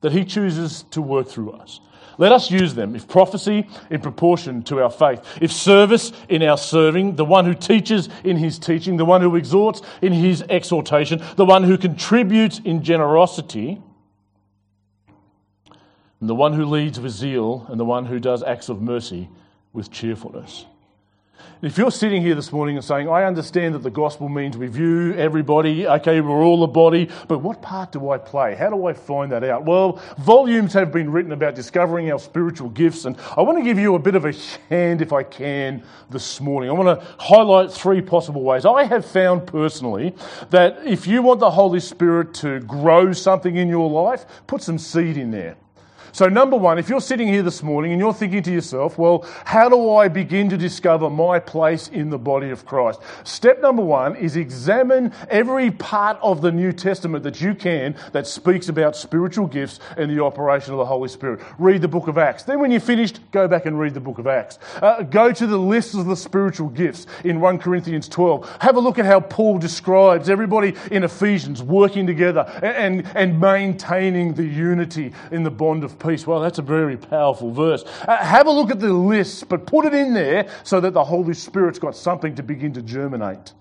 that 0.00 0.12
He 0.12 0.24
chooses 0.24 0.84
to 0.90 1.02
work 1.02 1.28
through 1.28 1.52
us. 1.52 1.80
Let 2.18 2.32
us 2.32 2.50
use 2.50 2.74
them. 2.74 2.94
If 2.94 3.08
prophecy, 3.08 3.66
in 3.90 4.00
proportion 4.00 4.62
to 4.64 4.82
our 4.82 4.90
faith. 4.90 5.20
If 5.40 5.52
service, 5.52 6.12
in 6.28 6.42
our 6.42 6.58
serving. 6.58 7.16
The 7.16 7.24
one 7.24 7.44
who 7.44 7.54
teaches 7.54 8.08
in 8.22 8.36
his 8.36 8.58
teaching. 8.58 8.96
The 8.96 9.04
one 9.04 9.20
who 9.20 9.34
exhorts 9.34 9.82
in 10.00 10.12
his 10.12 10.42
exhortation. 10.48 11.22
The 11.36 11.44
one 11.44 11.64
who 11.64 11.76
contributes 11.76 12.60
in 12.60 12.84
generosity. 12.84 13.82
And 16.24 16.28
the 16.30 16.34
one 16.34 16.54
who 16.54 16.64
leads 16.64 16.98
with 16.98 17.12
zeal. 17.12 17.66
And 17.68 17.78
the 17.78 17.84
one 17.84 18.06
who 18.06 18.18
does 18.18 18.42
acts 18.42 18.70
of 18.70 18.80
mercy 18.80 19.28
with 19.74 19.90
cheerfulness. 19.90 20.64
If 21.60 21.76
you're 21.76 21.90
sitting 21.90 22.22
here 22.22 22.34
this 22.34 22.50
morning 22.50 22.76
and 22.76 22.84
saying, 22.84 23.10
I 23.10 23.24
understand 23.24 23.74
that 23.74 23.82
the 23.82 23.90
gospel 23.90 24.30
means 24.30 24.56
we 24.56 24.68
view 24.68 25.12
everybody, 25.16 25.86
okay, 25.86 26.22
we're 26.22 26.42
all 26.42 26.64
a 26.64 26.66
body, 26.66 27.10
but 27.28 27.40
what 27.40 27.60
part 27.60 27.92
do 27.92 28.08
I 28.08 28.16
play? 28.16 28.54
How 28.54 28.70
do 28.70 28.86
I 28.86 28.94
find 28.94 29.32
that 29.32 29.44
out? 29.44 29.66
Well, 29.66 30.00
volumes 30.16 30.72
have 30.72 30.90
been 30.90 31.12
written 31.12 31.32
about 31.32 31.54
discovering 31.56 32.10
our 32.10 32.18
spiritual 32.18 32.70
gifts, 32.70 33.04
and 33.04 33.18
I 33.36 33.42
want 33.42 33.58
to 33.58 33.64
give 33.64 33.78
you 33.78 33.94
a 33.94 33.98
bit 33.98 34.14
of 34.14 34.24
a 34.24 34.32
hand, 34.70 35.02
if 35.02 35.12
I 35.12 35.24
can, 35.24 35.82
this 36.08 36.40
morning. 36.40 36.70
I 36.70 36.72
want 36.72 36.98
to 36.98 37.06
highlight 37.18 37.70
three 37.70 38.00
possible 38.00 38.42
ways. 38.42 38.64
I 38.64 38.84
have 38.84 39.04
found 39.04 39.46
personally 39.46 40.14
that 40.48 40.86
if 40.86 41.06
you 41.06 41.20
want 41.20 41.40
the 41.40 41.50
Holy 41.50 41.80
Spirit 41.80 42.32
to 42.36 42.60
grow 42.60 43.12
something 43.12 43.56
in 43.56 43.68
your 43.68 43.90
life, 43.90 44.24
put 44.46 44.62
some 44.62 44.78
seed 44.78 45.18
in 45.18 45.30
there. 45.30 45.56
So, 46.14 46.28
number 46.28 46.56
one, 46.56 46.78
if 46.78 46.88
you're 46.88 47.00
sitting 47.00 47.26
here 47.26 47.42
this 47.42 47.60
morning 47.60 47.90
and 47.90 48.00
you're 48.00 48.14
thinking 48.14 48.40
to 48.44 48.52
yourself, 48.52 48.98
well, 48.98 49.26
how 49.44 49.68
do 49.68 49.94
I 49.94 50.06
begin 50.06 50.48
to 50.50 50.56
discover 50.56 51.10
my 51.10 51.40
place 51.40 51.88
in 51.88 52.08
the 52.08 52.18
body 52.20 52.50
of 52.50 52.64
Christ? 52.64 53.00
Step 53.24 53.60
number 53.60 53.82
one 53.82 54.14
is 54.14 54.36
examine 54.36 55.12
every 55.28 55.72
part 55.72 56.16
of 56.22 56.40
the 56.40 56.52
New 56.52 56.70
Testament 56.70 57.24
that 57.24 57.40
you 57.40 57.52
can 57.52 57.96
that 58.12 58.28
speaks 58.28 58.68
about 58.68 58.94
spiritual 58.94 59.48
gifts 59.48 59.80
and 59.96 60.08
the 60.08 60.22
operation 60.22 60.72
of 60.72 60.78
the 60.78 60.84
Holy 60.84 61.08
Spirit. 61.08 61.40
Read 61.58 61.82
the 61.82 61.88
book 61.88 62.06
of 62.06 62.16
Acts. 62.16 62.44
Then, 62.44 62.60
when 62.60 62.70
you're 62.70 62.78
finished, 62.78 63.18
go 63.32 63.48
back 63.48 63.66
and 63.66 63.76
read 63.76 63.94
the 63.94 63.98
book 63.98 64.18
of 64.18 64.28
Acts. 64.28 64.60
Uh, 64.80 65.02
go 65.02 65.32
to 65.32 65.48
the 65.48 65.58
list 65.58 65.96
of 65.96 66.06
the 66.06 66.14
spiritual 66.14 66.68
gifts 66.68 67.08
in 67.24 67.40
1 67.40 67.58
Corinthians 67.58 68.08
12. 68.08 68.58
Have 68.60 68.76
a 68.76 68.80
look 68.80 69.00
at 69.00 69.04
how 69.04 69.18
Paul 69.18 69.58
describes 69.58 70.30
everybody 70.30 70.76
in 70.92 71.02
Ephesians 71.02 71.60
working 71.60 72.06
together 72.06 72.42
and, 72.62 73.04
and 73.16 73.40
maintaining 73.40 74.34
the 74.34 74.46
unity 74.46 75.12
in 75.32 75.42
the 75.42 75.50
bond 75.50 75.82
of 75.82 75.98
peace. 76.04 76.26
Well, 76.26 76.40
that's 76.40 76.58
a 76.58 76.62
very 76.62 76.96
powerful 76.96 77.50
verse. 77.50 77.84
Uh, 78.06 78.16
have 78.16 78.46
a 78.46 78.50
look 78.50 78.70
at 78.70 78.80
the 78.80 78.92
list, 78.92 79.48
but 79.48 79.66
put 79.66 79.84
it 79.86 79.94
in 79.94 80.14
there 80.14 80.48
so 80.62 80.80
that 80.80 80.92
the 80.92 81.04
Holy 81.04 81.34
Spirit's 81.34 81.78
got 81.78 81.96
something 81.96 82.34
to 82.34 82.42
begin 82.42 82.72
to 82.74 82.82
germinate. 82.82 83.52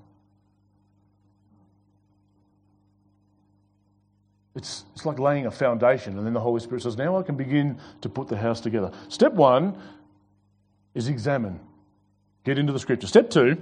It's, 4.56 4.86
it's 4.94 5.06
like 5.06 5.18
laying 5.18 5.48
a 5.48 5.52
foundation, 5.52 6.18
and 6.18 6.26
then 6.26 6.34
the 6.34 6.40
Holy 6.40 6.60
Spirit 6.60 6.84
says, 6.84 6.96
Now 6.96 7.18
I 7.18 7.24
can 7.24 7.36
begin 7.36 7.80
to 8.02 8.10
put 8.10 8.28
the 8.28 8.38
house 8.38 8.62
together. 8.62 8.92
Step 9.10 9.34
one 9.34 9.76
is 10.94 11.08
examine. 11.08 11.60
Get 12.44 12.60
into 12.60 12.72
the 12.72 12.80
scripture. 12.80 13.08
Step 13.08 13.30
two 13.30 13.58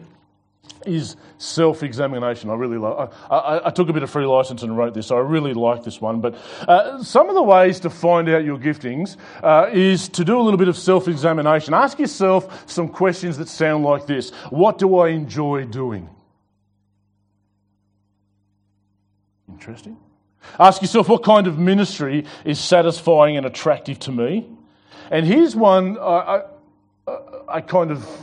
is 0.86 1.16
self 1.38 1.84
examination. 1.84 2.50
I 2.50 2.54
really 2.54 2.78
love 2.78 3.14
I, 3.30 3.36
I, 3.36 3.68
I, 3.68 3.72
took 3.72 3.90
a 3.90 3.94
bit 3.94 4.04
of 4.04 4.10
free 4.10 4.26
license 4.26 4.64
and 4.64 4.78
wrote 4.78 4.94
this, 4.94 5.08
so 5.08 5.18
I 5.18 5.22
really 5.22 5.54
like 5.54 5.84
this 5.84 6.00
one. 6.00 6.22
But 6.22 6.36
uh, 6.68 7.04
some 7.04 7.30
of 7.30 7.36
the 7.36 7.44
ways 7.44 7.80
to 7.82 7.90
find 7.90 8.30
out 8.30 8.44
your 8.44 8.58
giftings 8.58 9.18
uh, 9.44 9.70
is 9.72 10.10
to 10.10 10.24
do 10.24 10.40
a 10.40 10.42
little 10.42 10.58
bit 10.58 10.68
of 10.68 10.78
self 10.78 11.08
examination. 11.08 11.74
Ask 11.74 12.00
yourself 12.00 12.70
some 12.70 12.90
questions 12.90 13.38
that 13.38 13.48
sound 13.48 13.84
like 13.84 14.06
this 14.06 14.32
What 14.50 14.78
do 14.78 14.98
I 15.00 15.10
enjoy 15.10 15.66
doing? 15.66 16.10
Interesting. 19.50 19.98
Ask 20.60 20.82
yourself 20.82 21.08
what 21.08 21.24
kind 21.24 21.46
of 21.46 21.60
ministry 21.60 22.26
is 22.46 22.60
satisfying 22.60 23.38
and 23.38 23.46
attractive 23.46 24.00
to 24.00 24.12
me. 24.12 24.50
And 25.12 25.26
here's 25.26 25.56
one 25.56 26.00
I, 26.00 26.44
I, 27.08 27.18
I 27.48 27.62
kind 27.62 27.92
of 27.92 28.21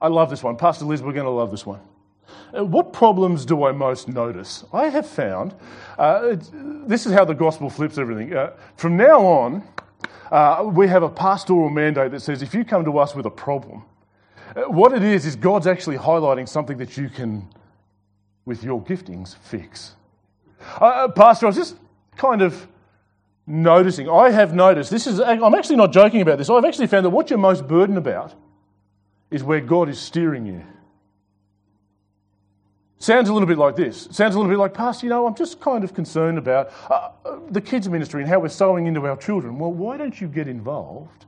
I 0.00 0.08
love 0.08 0.30
this 0.30 0.42
one. 0.42 0.56
Pastor 0.56 0.84
Liz, 0.84 1.02
we're 1.02 1.12
going 1.12 1.24
to 1.24 1.30
love 1.30 1.50
this 1.50 1.64
one. 1.64 1.80
Uh, 2.56 2.64
what 2.64 2.92
problems 2.92 3.44
do 3.44 3.64
I 3.64 3.72
most 3.72 4.08
notice? 4.08 4.64
I 4.72 4.88
have 4.88 5.06
found 5.06 5.54
uh, 5.98 6.36
this 6.86 7.06
is 7.06 7.12
how 7.12 7.24
the 7.24 7.34
gospel 7.34 7.70
flips 7.70 7.98
everything. 7.98 8.34
Uh, 8.34 8.52
from 8.76 8.96
now 8.96 9.24
on, 9.24 9.62
uh, 10.30 10.64
we 10.64 10.88
have 10.88 11.02
a 11.02 11.08
pastoral 11.08 11.70
mandate 11.70 12.10
that 12.10 12.20
says 12.20 12.42
if 12.42 12.54
you 12.54 12.64
come 12.64 12.84
to 12.84 12.98
us 12.98 13.14
with 13.14 13.26
a 13.26 13.30
problem, 13.30 13.84
uh, 14.54 14.62
what 14.62 14.92
it 14.92 15.02
is 15.02 15.24
is 15.26 15.36
God's 15.36 15.66
actually 15.66 15.98
highlighting 15.98 16.48
something 16.48 16.76
that 16.78 16.96
you 16.96 17.08
can, 17.08 17.48
with 18.44 18.62
your 18.62 18.82
giftings, 18.82 19.36
fix. 19.36 19.94
Uh, 20.80 21.08
Pastor, 21.08 21.46
I 21.46 21.48
was 21.48 21.56
just 21.56 21.76
kind 22.16 22.42
of 22.42 22.66
noticing. 23.46 24.08
I 24.08 24.30
have 24.30 24.54
noticed 24.54 24.90
this 24.90 25.06
is. 25.06 25.20
I'm 25.20 25.54
actually 25.54 25.76
not 25.76 25.92
joking 25.92 26.20
about 26.22 26.38
this. 26.38 26.50
I've 26.50 26.64
actually 26.64 26.86
found 26.86 27.04
that 27.04 27.10
what 27.10 27.30
you're 27.30 27.38
most 27.38 27.68
burdened 27.68 27.98
about 27.98 28.34
is 29.30 29.42
where 29.42 29.60
God 29.60 29.88
is 29.88 29.98
steering 29.98 30.46
you. 30.46 30.62
Sounds 32.98 33.28
a 33.28 33.32
little 33.32 33.46
bit 33.46 33.58
like 33.58 33.76
this. 33.76 34.08
Sounds 34.10 34.34
a 34.34 34.38
little 34.38 34.50
bit 34.50 34.58
like, 34.58 34.72
Pastor, 34.72 35.06
you 35.06 35.10
know, 35.10 35.26
I'm 35.26 35.34
just 35.34 35.60
kind 35.60 35.84
of 35.84 35.92
concerned 35.92 36.38
about 36.38 36.72
uh, 36.90 37.10
uh, 37.24 37.38
the 37.50 37.60
kids' 37.60 37.88
ministry 37.88 38.22
and 38.22 38.30
how 38.30 38.40
we're 38.40 38.48
sowing 38.48 38.86
into 38.86 39.06
our 39.06 39.16
children. 39.16 39.58
Well, 39.58 39.72
why 39.72 39.98
don't 39.98 40.18
you 40.18 40.28
get 40.28 40.48
involved? 40.48 41.26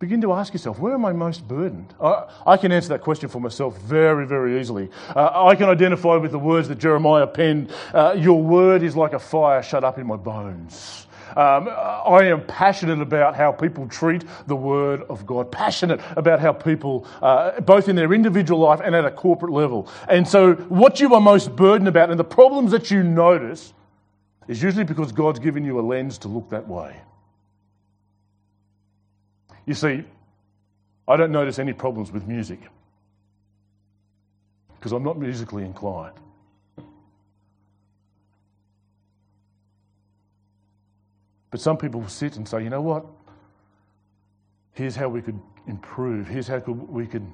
Begin 0.00 0.20
to 0.22 0.32
ask 0.32 0.52
yourself, 0.52 0.80
where 0.80 0.92
am 0.92 1.04
I 1.04 1.12
most 1.12 1.46
burdened? 1.46 1.94
I, 2.00 2.28
I 2.46 2.56
can 2.56 2.72
answer 2.72 2.88
that 2.88 3.00
question 3.00 3.28
for 3.28 3.40
myself 3.40 3.80
very, 3.80 4.26
very 4.26 4.60
easily. 4.60 4.90
Uh, 5.14 5.46
I 5.46 5.54
can 5.54 5.68
identify 5.68 6.16
with 6.16 6.32
the 6.32 6.38
words 6.38 6.66
that 6.68 6.78
Jeremiah 6.78 7.28
penned 7.28 7.70
uh, 7.94 8.16
Your 8.18 8.42
word 8.42 8.82
is 8.82 8.96
like 8.96 9.12
a 9.12 9.20
fire 9.20 9.62
shut 9.62 9.84
up 9.84 9.98
in 9.98 10.06
my 10.06 10.16
bones. 10.16 11.06
Um, 11.36 11.68
I 11.68 12.24
am 12.24 12.46
passionate 12.46 13.00
about 13.00 13.34
how 13.34 13.50
people 13.50 13.88
treat 13.88 14.24
the 14.46 14.54
Word 14.54 15.02
of 15.02 15.26
God, 15.26 15.50
passionate 15.50 16.00
about 16.16 16.40
how 16.40 16.52
people, 16.52 17.06
uh, 17.22 17.60
both 17.60 17.88
in 17.88 17.96
their 17.96 18.12
individual 18.12 18.60
life 18.60 18.80
and 18.82 18.94
at 18.94 19.04
a 19.04 19.10
corporate 19.10 19.52
level. 19.52 19.88
And 20.08 20.26
so, 20.26 20.54
what 20.54 21.00
you 21.00 21.12
are 21.14 21.20
most 21.20 21.56
burdened 21.56 21.88
about 21.88 22.10
and 22.10 22.18
the 22.18 22.24
problems 22.24 22.70
that 22.70 22.90
you 22.90 23.02
notice 23.02 23.72
is 24.46 24.62
usually 24.62 24.84
because 24.84 25.10
God's 25.10 25.40
given 25.40 25.64
you 25.64 25.80
a 25.80 25.82
lens 25.82 26.18
to 26.18 26.28
look 26.28 26.50
that 26.50 26.68
way. 26.68 26.96
You 29.66 29.74
see, 29.74 30.04
I 31.08 31.16
don't 31.16 31.32
notice 31.32 31.58
any 31.58 31.72
problems 31.72 32.12
with 32.12 32.26
music 32.26 32.60
because 34.76 34.92
I'm 34.92 35.02
not 35.02 35.18
musically 35.18 35.64
inclined. 35.64 36.14
But 41.54 41.60
some 41.60 41.76
people 41.76 42.00
will 42.00 42.08
sit 42.08 42.36
and 42.36 42.48
say, 42.48 42.64
you 42.64 42.68
know 42.68 42.80
what? 42.80 43.06
Here's 44.72 44.96
how 44.96 45.08
we 45.08 45.22
could 45.22 45.38
improve. 45.68 46.26
Here's 46.26 46.48
how 46.48 46.58
we 46.58 47.06
could 47.06 47.24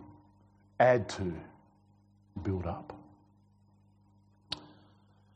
add 0.79 1.09
to, 1.09 1.33
build 2.43 2.67
up. 2.67 2.95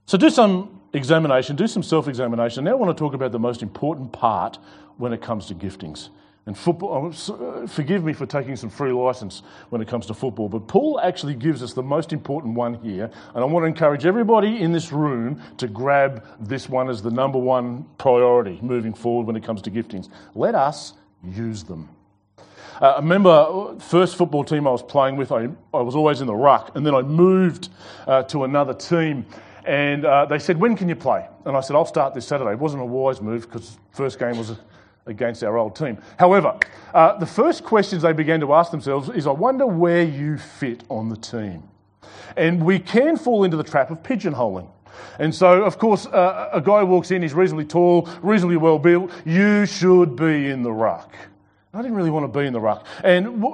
So 0.04 0.18
do 0.18 0.28
some 0.28 0.82
examination, 0.92 1.56
do 1.56 1.66
some 1.66 1.82
self 1.82 2.08
examination. 2.08 2.64
Now 2.64 2.72
I 2.72 2.74
want 2.74 2.94
to 2.94 3.00
talk 3.00 3.14
about 3.14 3.32
the 3.32 3.38
most 3.38 3.62
important 3.62 4.12
part 4.12 4.58
when 4.98 5.14
it 5.14 5.22
comes 5.22 5.46
to 5.46 5.54
giftings. 5.54 6.10
And 6.46 6.56
football, 6.56 7.06
uh, 7.10 7.66
forgive 7.66 8.04
me 8.04 8.12
for 8.12 8.26
taking 8.26 8.54
some 8.54 8.68
free 8.68 8.92
license 8.92 9.42
when 9.70 9.80
it 9.80 9.88
comes 9.88 10.04
to 10.06 10.14
football, 10.14 10.50
but 10.50 10.68
Paul 10.68 11.00
actually 11.00 11.34
gives 11.34 11.62
us 11.62 11.72
the 11.72 11.82
most 11.82 12.12
important 12.12 12.54
one 12.54 12.74
here. 12.74 13.10
And 13.34 13.42
I 13.42 13.46
want 13.46 13.62
to 13.62 13.66
encourage 13.66 14.04
everybody 14.04 14.60
in 14.60 14.70
this 14.70 14.92
room 14.92 15.40
to 15.56 15.66
grab 15.66 16.26
this 16.38 16.68
one 16.68 16.90
as 16.90 17.00
the 17.00 17.10
number 17.10 17.38
one 17.38 17.86
priority 17.96 18.58
moving 18.60 18.92
forward 18.92 19.26
when 19.26 19.36
it 19.36 19.42
comes 19.42 19.62
to 19.62 19.70
giftings. 19.70 20.10
Let 20.34 20.54
us 20.54 20.92
use 21.22 21.64
them. 21.64 21.88
Uh, 22.80 22.90
I 22.90 22.96
remember 22.96 23.30
uh, 23.30 23.78
first 23.78 24.16
football 24.16 24.44
team 24.44 24.66
I 24.66 24.70
was 24.70 24.82
playing 24.82 25.16
with, 25.16 25.32
I, 25.32 25.48
I 25.72 25.80
was 25.80 25.94
always 25.94 26.20
in 26.20 26.26
the 26.26 26.34
ruck, 26.34 26.72
and 26.74 26.84
then 26.84 26.94
I 26.94 27.00
moved 27.00 27.70
uh, 28.06 28.24
to 28.24 28.44
another 28.44 28.74
team. 28.74 29.24
And 29.64 30.04
uh, 30.04 30.26
they 30.26 30.38
said, 30.38 30.60
When 30.60 30.76
can 30.76 30.90
you 30.90 30.96
play? 30.96 31.26
And 31.46 31.56
I 31.56 31.60
said, 31.60 31.74
I'll 31.74 31.86
start 31.86 32.12
this 32.12 32.26
Saturday. 32.26 32.50
It 32.50 32.58
wasn't 32.58 32.82
a 32.82 32.86
wise 32.86 33.22
move 33.22 33.42
because 33.42 33.78
first 33.92 34.18
game 34.18 34.36
was 34.36 34.52
against 35.06 35.42
our 35.44 35.56
old 35.56 35.76
team. 35.76 35.98
However, 36.18 36.58
uh, 36.92 37.18
the 37.18 37.26
first 37.26 37.64
questions 37.64 38.02
they 38.02 38.12
began 38.12 38.40
to 38.40 38.54
ask 38.54 38.70
themselves 38.70 39.08
is 39.08 39.26
I 39.26 39.32
wonder 39.32 39.66
where 39.66 40.02
you 40.02 40.38
fit 40.38 40.84
on 40.88 41.08
the 41.08 41.16
team. 41.16 41.62
And 42.36 42.64
we 42.64 42.78
can 42.78 43.16
fall 43.16 43.44
into 43.44 43.56
the 43.56 43.64
trap 43.64 43.90
of 43.90 44.02
pigeonholing. 44.02 44.68
And 45.18 45.34
so, 45.34 45.64
of 45.64 45.78
course, 45.78 46.06
uh, 46.06 46.50
a 46.52 46.60
guy 46.60 46.82
walks 46.82 47.10
in, 47.10 47.22
he's 47.22 47.34
reasonably 47.34 47.64
tall, 47.64 48.08
reasonably 48.22 48.56
well 48.56 48.78
built. 48.78 49.10
You 49.24 49.66
should 49.66 50.16
be 50.16 50.50
in 50.50 50.62
the 50.62 50.72
ruck. 50.72 51.14
I 51.72 51.82
didn't 51.82 51.96
really 51.96 52.10
want 52.10 52.32
to 52.32 52.38
be 52.38 52.46
in 52.46 52.52
the 52.52 52.60
ruck. 52.60 52.86
And 53.02 53.44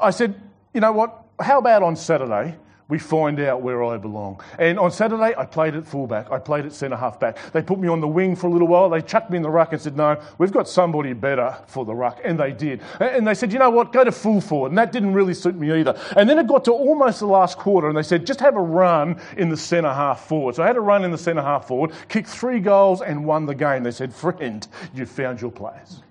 I 0.00 0.10
said, 0.10 0.40
you 0.74 0.80
know 0.80 0.92
what? 0.92 1.24
How 1.40 1.58
about 1.58 1.82
on 1.82 1.96
Saturday? 1.96 2.56
We 2.92 2.98
find 2.98 3.40
out 3.40 3.62
where 3.62 3.82
I 3.82 3.96
belong. 3.96 4.38
And 4.58 4.78
on 4.78 4.90
Saturday, 4.90 5.34
I 5.34 5.46
played 5.46 5.74
at 5.74 5.86
fullback. 5.86 6.30
I 6.30 6.38
played 6.38 6.66
at 6.66 6.74
centre 6.74 6.94
half 6.94 7.18
back. 7.18 7.38
They 7.52 7.62
put 7.62 7.78
me 7.78 7.88
on 7.88 8.02
the 8.02 8.06
wing 8.06 8.36
for 8.36 8.48
a 8.48 8.50
little 8.50 8.68
while. 8.68 8.90
They 8.90 9.00
chucked 9.00 9.30
me 9.30 9.38
in 9.38 9.42
the 9.42 9.48
ruck 9.48 9.72
and 9.72 9.80
said, 9.80 9.96
No, 9.96 10.20
we've 10.36 10.52
got 10.52 10.68
somebody 10.68 11.14
better 11.14 11.56
for 11.66 11.86
the 11.86 11.94
ruck. 11.94 12.20
And 12.22 12.38
they 12.38 12.52
did. 12.52 12.82
And 13.00 13.26
they 13.26 13.32
said, 13.32 13.50
You 13.50 13.58
know 13.58 13.70
what? 13.70 13.94
Go 13.94 14.04
to 14.04 14.12
full 14.12 14.42
forward. 14.42 14.72
And 14.72 14.76
that 14.76 14.92
didn't 14.92 15.14
really 15.14 15.32
suit 15.32 15.54
me 15.54 15.72
either. 15.72 15.98
And 16.18 16.28
then 16.28 16.38
it 16.38 16.46
got 16.46 16.66
to 16.66 16.72
almost 16.72 17.20
the 17.20 17.26
last 17.26 17.56
quarter, 17.56 17.88
and 17.88 17.96
they 17.96 18.02
said, 18.02 18.26
Just 18.26 18.40
have 18.40 18.56
a 18.56 18.62
run 18.62 19.18
in 19.38 19.48
the 19.48 19.56
centre 19.56 19.94
half 19.94 20.26
forward. 20.26 20.56
So 20.56 20.62
I 20.62 20.66
had 20.66 20.76
a 20.76 20.80
run 20.82 21.02
in 21.02 21.10
the 21.10 21.16
centre 21.16 21.40
half 21.40 21.68
forward, 21.68 21.92
kicked 22.10 22.28
three 22.28 22.60
goals, 22.60 23.00
and 23.00 23.24
won 23.24 23.46
the 23.46 23.54
game. 23.54 23.84
They 23.84 23.90
said, 23.90 24.12
Friend, 24.12 24.68
you 24.92 25.06
found 25.06 25.40
your 25.40 25.50
place. 25.50 26.02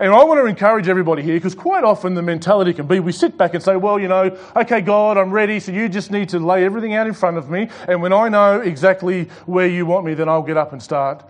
And 0.00 0.12
I 0.12 0.24
want 0.24 0.40
to 0.40 0.46
encourage 0.46 0.88
everybody 0.88 1.22
here 1.22 1.34
because 1.34 1.54
quite 1.54 1.84
often 1.84 2.14
the 2.14 2.22
mentality 2.22 2.72
can 2.72 2.86
be 2.86 3.00
we 3.00 3.12
sit 3.12 3.36
back 3.36 3.54
and 3.54 3.62
say, 3.62 3.76
well, 3.76 3.98
you 3.98 4.08
know, 4.08 4.36
okay, 4.56 4.80
God, 4.80 5.16
I'm 5.16 5.30
ready, 5.30 5.60
so 5.60 5.72
you 5.72 5.88
just 5.88 6.10
need 6.10 6.28
to 6.30 6.38
lay 6.38 6.64
everything 6.64 6.94
out 6.94 7.06
in 7.06 7.14
front 7.14 7.36
of 7.36 7.50
me. 7.50 7.68
And 7.88 8.02
when 8.02 8.12
I 8.12 8.28
know 8.28 8.60
exactly 8.60 9.24
where 9.46 9.68
you 9.68 9.86
want 9.86 10.06
me, 10.06 10.14
then 10.14 10.28
I'll 10.28 10.42
get 10.42 10.56
up 10.56 10.72
and 10.72 10.82
start 10.82 11.24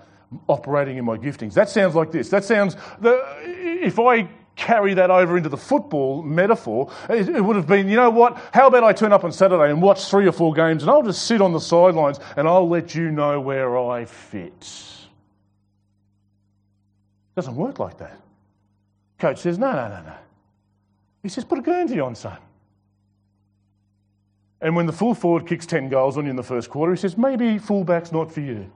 operating 0.48 0.96
in 0.96 1.04
my 1.04 1.16
giftings. 1.16 1.54
That 1.54 1.68
sounds 1.68 1.94
like 1.94 2.10
this. 2.10 2.28
That 2.30 2.44
sounds, 2.44 2.76
the, 3.00 3.22
if 3.44 3.98
I 3.98 4.28
carry 4.56 4.94
that 4.94 5.10
over 5.10 5.36
into 5.36 5.48
the 5.48 5.56
football 5.56 6.22
metaphor, 6.22 6.90
it, 7.08 7.28
it, 7.28 7.40
would 7.40 7.56
have 7.56 7.66
been, 7.66 7.88
you 7.88 7.96
know 7.96 8.10
what, 8.10 8.40
how 8.52 8.68
about 8.68 8.84
I 8.84 8.92
turn 8.92 9.12
up 9.12 9.24
on 9.24 9.32
Saturday 9.32 9.70
and 9.70 9.82
watch 9.82 10.08
three 10.08 10.26
or 10.26 10.32
four 10.32 10.54
games 10.54 10.82
and 10.82 10.90
I'll 10.90 11.02
just 11.02 11.26
sit 11.26 11.40
on 11.40 11.52
the 11.52 11.60
sidelines 11.60 12.20
and 12.36 12.46
I'll 12.46 12.68
let 12.68 12.94
you 12.94 13.10
know 13.10 13.40
where 13.40 13.76
I 13.78 14.04
fit. 14.04 14.52
It 17.32 17.36
doesn't 17.36 17.56
work 17.56 17.78
like 17.80 17.98
that. 17.98 18.20
Coach 19.18 19.38
says, 19.38 19.58
No, 19.58 19.72
no, 19.72 19.88
no, 19.88 20.02
no. 20.02 20.14
He 21.22 21.28
says, 21.28 21.44
Put 21.44 21.58
a 21.58 21.62
Guernsey 21.62 22.00
on, 22.00 22.14
son. 22.14 22.38
And 24.64 24.74
when 24.74 24.86
the 24.86 24.92
full 24.92 25.14
forward 25.14 25.46
kicks 25.46 25.66
10 25.66 25.90
goals 25.90 26.16
on 26.16 26.24
you 26.24 26.30
in 26.30 26.36
the 26.36 26.42
first 26.42 26.70
quarter, 26.70 26.94
he 26.94 26.98
says, 26.98 27.18
maybe 27.18 27.58
fullback's 27.58 28.12
not 28.12 28.32
for 28.32 28.40
you. 28.40 28.70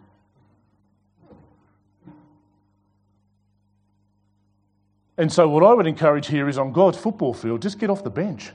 And 5.16 5.32
so, 5.32 5.48
what 5.48 5.64
I 5.64 5.72
would 5.72 5.86
encourage 5.86 6.26
here 6.26 6.46
is 6.46 6.58
on 6.58 6.72
God's 6.72 6.98
football 6.98 7.32
field, 7.32 7.62
just 7.62 7.78
get 7.78 7.88
off 7.88 8.04
the 8.04 8.10
bench. 8.10 8.52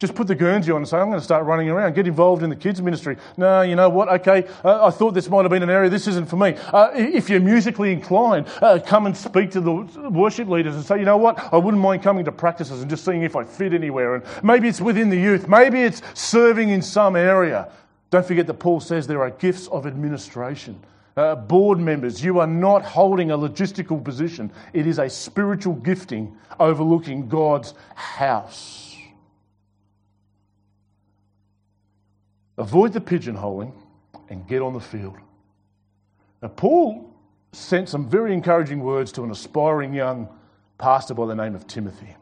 Just 0.00 0.14
put 0.14 0.26
the 0.26 0.34
Guernsey 0.34 0.72
on 0.72 0.78
and 0.78 0.88
say, 0.88 0.96
I'm 0.96 1.08
going 1.08 1.18
to 1.18 1.24
start 1.24 1.44
running 1.44 1.68
around, 1.68 1.94
get 1.94 2.06
involved 2.06 2.42
in 2.42 2.48
the 2.48 2.56
kids' 2.56 2.80
ministry. 2.80 3.18
No, 3.36 3.60
you 3.60 3.76
know 3.76 3.90
what? 3.90 4.08
Okay, 4.08 4.48
uh, 4.64 4.86
I 4.86 4.90
thought 4.90 5.12
this 5.12 5.28
might 5.28 5.42
have 5.42 5.50
been 5.50 5.62
an 5.62 5.68
area, 5.68 5.90
this 5.90 6.08
isn't 6.08 6.26
for 6.26 6.36
me. 6.36 6.54
Uh, 6.72 6.90
if 6.94 7.28
you're 7.28 7.38
musically 7.38 7.92
inclined, 7.92 8.48
uh, 8.62 8.78
come 8.84 9.04
and 9.04 9.14
speak 9.14 9.50
to 9.50 9.60
the 9.60 9.72
worship 10.08 10.48
leaders 10.48 10.74
and 10.74 10.82
say, 10.82 10.98
you 10.98 11.04
know 11.04 11.18
what? 11.18 11.52
I 11.52 11.58
wouldn't 11.58 11.82
mind 11.82 12.02
coming 12.02 12.24
to 12.24 12.32
practices 12.32 12.80
and 12.80 12.88
just 12.88 13.04
seeing 13.04 13.24
if 13.24 13.36
I 13.36 13.44
fit 13.44 13.74
anywhere. 13.74 14.14
And 14.14 14.24
maybe 14.42 14.68
it's 14.68 14.80
within 14.80 15.10
the 15.10 15.18
youth, 15.18 15.48
maybe 15.48 15.82
it's 15.82 16.00
serving 16.14 16.70
in 16.70 16.80
some 16.80 17.14
area. 17.14 17.70
Don't 18.08 18.24
forget 18.24 18.46
that 18.46 18.54
Paul 18.54 18.80
says 18.80 19.06
there 19.06 19.20
are 19.20 19.30
gifts 19.30 19.68
of 19.68 19.86
administration. 19.86 20.80
Uh, 21.14 21.36
board 21.36 21.78
members, 21.78 22.24
you 22.24 22.38
are 22.38 22.46
not 22.46 22.82
holding 22.82 23.32
a 23.32 23.36
logistical 23.36 24.02
position. 24.02 24.50
It 24.72 24.86
is 24.86 24.98
a 24.98 25.10
spiritual 25.10 25.74
gifting 25.74 26.34
overlooking 26.58 27.28
God's 27.28 27.74
house. 27.94 28.89
Avoid 32.60 32.92
the 32.92 33.00
pigeonholing 33.00 33.72
and 34.28 34.46
get 34.46 34.60
on 34.60 34.74
the 34.74 34.80
field. 34.80 35.16
Now, 36.42 36.48
Paul 36.48 37.10
sent 37.52 37.88
some 37.88 38.06
very 38.06 38.34
encouraging 38.34 38.80
words 38.80 39.12
to 39.12 39.24
an 39.24 39.30
aspiring 39.30 39.94
young 39.94 40.28
pastor 40.76 41.14
by 41.14 41.24
the 41.24 41.34
name 41.34 41.54
of 41.54 41.66
Timothy. 41.66 42.14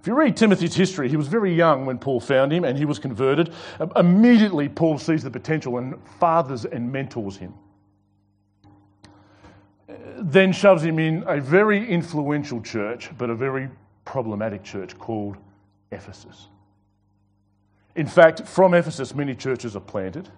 If 0.00 0.06
you 0.06 0.14
read 0.14 0.36
Timothy's 0.36 0.76
history, 0.76 1.08
he 1.08 1.16
was 1.16 1.26
very 1.26 1.52
young 1.52 1.86
when 1.86 1.98
Paul 1.98 2.20
found 2.20 2.52
him 2.52 2.62
and 2.64 2.78
he 2.78 2.84
was 2.84 3.00
converted. 3.00 3.52
Um, 3.80 3.90
immediately, 3.96 4.68
Paul 4.68 4.96
sees 4.96 5.24
the 5.24 5.30
potential 5.30 5.78
and 5.78 5.96
fathers 6.20 6.64
and 6.64 6.92
mentors 6.92 7.36
him. 7.36 7.54
Then 10.18 10.52
shoves 10.52 10.84
him 10.84 11.00
in 11.00 11.24
a 11.26 11.40
very 11.40 11.84
influential 11.84 12.60
church, 12.60 13.10
but 13.18 13.28
a 13.28 13.34
very 13.34 13.68
problematic 14.04 14.62
church 14.62 14.96
called 14.98 15.36
Ephesus. 15.90 16.46
In 17.94 18.06
fact, 18.06 18.46
from 18.46 18.74
Ephesus, 18.74 19.14
many 19.14 19.34
churches 19.34 19.76
are 19.76 19.80
planted. 19.80 20.28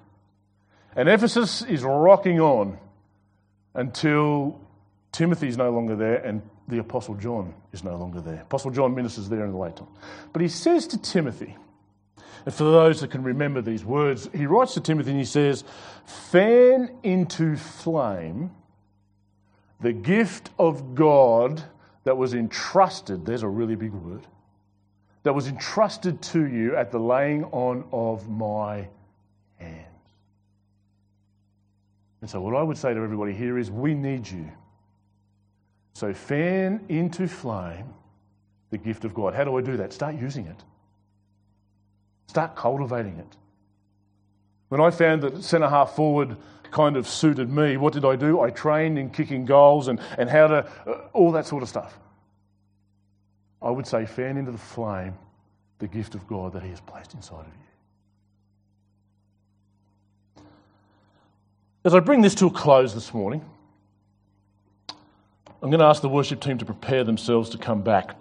And 0.94 1.08
Ephesus 1.08 1.62
is 1.62 1.82
rocking 1.82 2.40
on 2.40 2.78
until 3.74 4.60
Timothy 5.12 5.48
is 5.48 5.56
no 5.56 5.70
longer 5.70 5.96
there 5.96 6.16
and 6.16 6.42
the 6.68 6.78
Apostle 6.78 7.14
John 7.14 7.54
is 7.72 7.84
no 7.84 7.96
longer 7.96 8.20
there. 8.20 8.42
Apostle 8.42 8.70
John 8.70 8.94
ministers 8.94 9.28
there 9.28 9.44
in 9.44 9.52
the 9.52 9.58
late 9.58 9.76
time. 9.76 9.88
But 10.32 10.42
he 10.42 10.48
says 10.48 10.86
to 10.88 10.98
Timothy, 10.98 11.56
and 12.44 12.54
for 12.54 12.64
those 12.64 13.00
that 13.00 13.10
can 13.10 13.22
remember 13.22 13.60
these 13.60 13.84
words, 13.84 14.28
he 14.34 14.46
writes 14.46 14.74
to 14.74 14.80
Timothy 14.80 15.10
and 15.10 15.18
he 15.18 15.24
says, 15.24 15.64
Fan 16.04 16.90
into 17.02 17.56
flame 17.56 18.50
the 19.80 19.92
gift 19.92 20.50
of 20.58 20.94
God 20.94 21.62
that 22.04 22.16
was 22.16 22.34
entrusted, 22.34 23.26
there's 23.26 23.42
a 23.42 23.48
really 23.48 23.74
big 23.74 23.92
word, 23.92 24.26
that 25.26 25.32
was 25.32 25.48
entrusted 25.48 26.22
to 26.22 26.46
you 26.46 26.76
at 26.76 26.92
the 26.92 27.00
laying 27.00 27.42
on 27.46 27.82
of 27.90 28.28
my 28.28 28.86
hands. 29.56 29.88
And 32.20 32.30
so, 32.30 32.40
what 32.40 32.54
I 32.54 32.62
would 32.62 32.78
say 32.78 32.94
to 32.94 33.00
everybody 33.00 33.32
here 33.32 33.58
is 33.58 33.68
we 33.68 33.92
need 33.92 34.30
you. 34.30 34.48
So, 35.94 36.14
fan 36.14 36.84
into 36.88 37.26
flame 37.26 37.92
the 38.70 38.78
gift 38.78 39.04
of 39.04 39.14
God. 39.14 39.34
How 39.34 39.42
do 39.42 39.58
I 39.58 39.62
do 39.62 39.76
that? 39.78 39.92
Start 39.92 40.14
using 40.14 40.46
it, 40.46 40.62
start 42.28 42.54
cultivating 42.54 43.16
it. 43.18 43.36
When 44.68 44.80
I 44.80 44.92
found 44.92 45.22
that 45.22 45.42
centre 45.42 45.68
half 45.68 45.96
forward 45.96 46.36
kind 46.70 46.96
of 46.96 47.08
suited 47.08 47.50
me, 47.50 47.76
what 47.78 47.92
did 47.92 48.04
I 48.04 48.14
do? 48.14 48.40
I 48.42 48.50
trained 48.50 48.96
in 48.96 49.10
kicking 49.10 49.44
goals 49.44 49.88
and, 49.88 49.98
and 50.18 50.30
how 50.30 50.46
to, 50.46 50.70
uh, 50.86 51.08
all 51.12 51.32
that 51.32 51.46
sort 51.46 51.64
of 51.64 51.68
stuff. 51.68 51.98
I 53.66 53.70
would 53.70 53.85
say, 53.85 54.07
fan 54.07 54.37
into 54.37 54.52
the 54.52 54.59
flame 54.59 55.14
the 55.81 55.88
gift 55.88 56.14
of 56.14 56.24
God 56.29 56.52
that 56.52 56.62
He 56.62 56.70
has 56.70 56.81
placed 56.81 57.14
inside 57.14 57.40
of 57.40 57.48
you. 60.37 60.42
As 61.85 61.92
I 61.92 61.98
bring 61.98 62.20
this 62.20 62.37
to 62.37 62.46
a 62.46 62.50
close 62.50 62.94
this 62.94 63.12
morning, 63.12 63.44
I'm 64.88 65.68
going 65.68 65.81
to 65.81 65.85
ask 65.85 66.00
the 66.00 66.09
worship 66.09 66.40
team 66.40 66.59
to 66.59 66.64
prepare 66.64 67.02
themselves 67.02 67.50
to 67.50 67.59
come 67.59 67.83
back. 67.83 68.14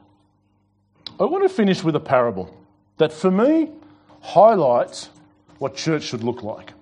I 1.20 1.26
want 1.26 1.44
to 1.44 1.50
finish 1.50 1.84
with 1.84 1.96
a 1.96 2.00
parable 2.00 2.58
that, 2.98 3.14
for 3.14 3.30
me, 3.30 3.70
highlights 4.22 5.12
what 5.60 5.76
church 5.76 6.02
should 6.02 6.24
look 6.24 6.42
like. 6.42 6.74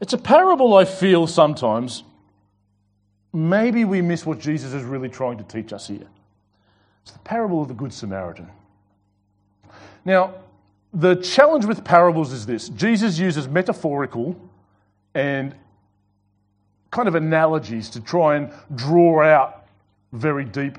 It's 0.00 0.14
a 0.14 0.18
parable 0.18 0.78
I 0.78 0.86
feel 0.86 1.26
sometimes 1.26 2.04
maybe 3.34 3.84
we 3.84 4.00
miss 4.00 4.24
what 4.24 4.38
Jesus 4.38 4.72
is 4.72 4.82
really 4.82 5.10
trying 5.10 5.36
to 5.36 5.44
teach 5.44 5.74
us 5.74 5.86
here. 5.88 6.06
It's 7.10 7.18
the 7.18 7.24
parable 7.24 7.60
of 7.60 7.66
the 7.66 7.74
Good 7.74 7.92
Samaritan. 7.92 8.48
Now, 10.04 10.34
the 10.94 11.16
challenge 11.16 11.64
with 11.64 11.82
parables 11.82 12.32
is 12.32 12.46
this 12.46 12.68
Jesus 12.68 13.18
uses 13.18 13.48
metaphorical 13.48 14.40
and 15.12 15.56
kind 16.92 17.08
of 17.08 17.16
analogies 17.16 17.90
to 17.90 18.00
try 18.00 18.36
and 18.36 18.52
draw 18.76 19.24
out 19.24 19.66
very 20.12 20.44
deep 20.44 20.78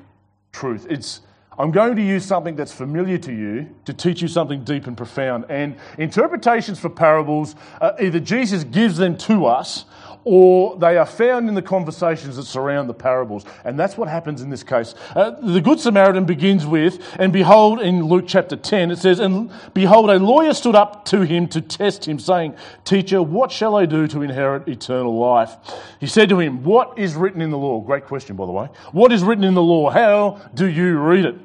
truth. 0.53 0.87
It's 0.89 1.19
I'm 1.59 1.71
going 1.71 1.97
to 1.97 2.01
use 2.01 2.23
something 2.23 2.55
that's 2.55 2.71
familiar 2.71 3.17
to 3.17 3.33
you 3.33 3.67
to 3.83 3.93
teach 3.93 4.21
you 4.21 4.29
something 4.29 4.63
deep 4.63 4.87
and 4.87 4.95
profound. 4.95 5.47
And 5.49 5.75
interpretations 5.97 6.79
for 6.79 6.89
parables, 6.89 7.55
uh, 7.81 7.91
either 7.99 8.21
Jesus 8.21 8.63
gives 8.63 8.95
them 8.95 9.17
to 9.17 9.47
us 9.47 9.83
or 10.23 10.77
they 10.77 10.97
are 10.97 11.05
found 11.05 11.49
in 11.49 11.55
the 11.55 11.61
conversations 11.61 12.35
that 12.35 12.43
surround 12.43 12.87
the 12.87 12.93
parables. 12.93 13.45
And 13.65 13.79
that's 13.79 13.97
what 13.97 14.07
happens 14.07 14.41
in 14.41 14.49
this 14.49 14.63
case. 14.63 14.93
Uh, 15.15 15.31
the 15.31 15.61
Good 15.61 15.79
Samaritan 15.79 16.25
begins 16.25 16.65
with, 16.65 16.99
and 17.17 17.33
behold, 17.33 17.81
in 17.81 18.05
Luke 18.05 18.25
chapter 18.27 18.55
10, 18.55 18.91
it 18.91 18.97
says, 18.97 19.19
And 19.19 19.51
behold, 19.73 20.09
a 20.09 20.19
lawyer 20.19 20.53
stood 20.53 20.75
up 20.75 21.05
to 21.05 21.21
him 21.21 21.47
to 21.49 21.61
test 21.61 22.07
him, 22.07 22.19
saying, 22.19 22.55
Teacher, 22.83 23.21
what 23.21 23.51
shall 23.51 23.75
I 23.75 23.85
do 23.85 24.07
to 24.07 24.21
inherit 24.21 24.67
eternal 24.67 25.17
life? 25.17 25.55
He 25.99 26.07
said 26.07 26.29
to 26.29 26.39
him, 26.39 26.63
What 26.63 26.97
is 26.99 27.15
written 27.15 27.41
in 27.41 27.49
the 27.49 27.57
law? 27.57 27.79
Great 27.81 28.05
question, 28.05 28.35
by 28.35 28.45
the 28.45 28.51
way. 28.51 28.69
What 28.91 29.11
is 29.11 29.23
written 29.23 29.43
in 29.43 29.55
the 29.55 29.63
law? 29.63 29.89
How 29.89 30.39
do 30.53 30.67
you 30.67 30.99
read 30.99 31.25
it? 31.25 31.35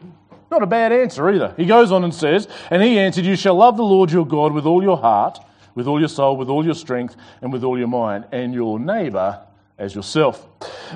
Not 0.51 0.63
a 0.63 0.67
bad 0.67 0.93
answer 0.93 1.29
either. 1.31 1.55
He 1.57 1.65
goes 1.65 1.91
on 1.91 2.05
and 2.05 2.15
says, 2.15 2.47
And 2.71 2.83
he 2.83 2.99
answered, 2.99 3.25
You 3.25 3.37
shall 3.37 3.57
love 3.57 3.77
the 3.77 3.83
Lord 3.83 4.13
your 4.13 4.27
God 4.27 4.53
with 4.53 4.65
all 4.65 4.83
your 4.83 4.97
heart 4.97 5.39
with 5.77 5.87
all 5.87 6.01
your 6.01 6.09
soul, 6.09 6.37
with 6.37 6.49
all 6.49 6.65
your 6.65 6.75
strength, 6.75 7.15
and 7.41 7.53
with 7.53 7.63
all 7.63 7.79
your 7.79 7.87
mind, 7.87 8.27
and 8.33 8.53
your 8.53 8.81
neighbour 8.81 9.47
as 9.79 9.95
yourself. 9.95 10.49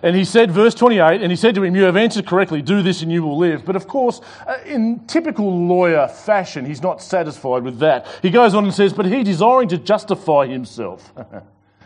And 0.02 0.16
he 0.16 0.24
said, 0.24 0.50
verse 0.50 0.74
28, 0.74 1.20
and 1.20 1.30
he 1.30 1.36
said 1.36 1.54
to 1.54 1.62
him, 1.62 1.76
You 1.76 1.82
have 1.82 1.96
answered 1.96 2.26
correctly, 2.26 2.62
do 2.62 2.82
this 2.82 3.02
and 3.02 3.12
you 3.12 3.22
will 3.22 3.36
live. 3.36 3.64
But 3.64 3.76
of 3.76 3.86
course, 3.86 4.20
uh, 4.46 4.58
in 4.64 5.06
typical 5.06 5.66
lawyer 5.66 6.08
fashion, 6.08 6.64
he's 6.64 6.82
not 6.82 7.02
satisfied 7.02 7.62
with 7.62 7.78
that. 7.80 8.06
He 8.22 8.30
goes 8.30 8.54
on 8.54 8.64
and 8.64 8.74
says, 8.74 8.92
But 8.92 9.06
he, 9.06 9.22
desiring 9.22 9.68
to 9.68 9.78
justify 9.78 10.46
himself, 10.46 11.12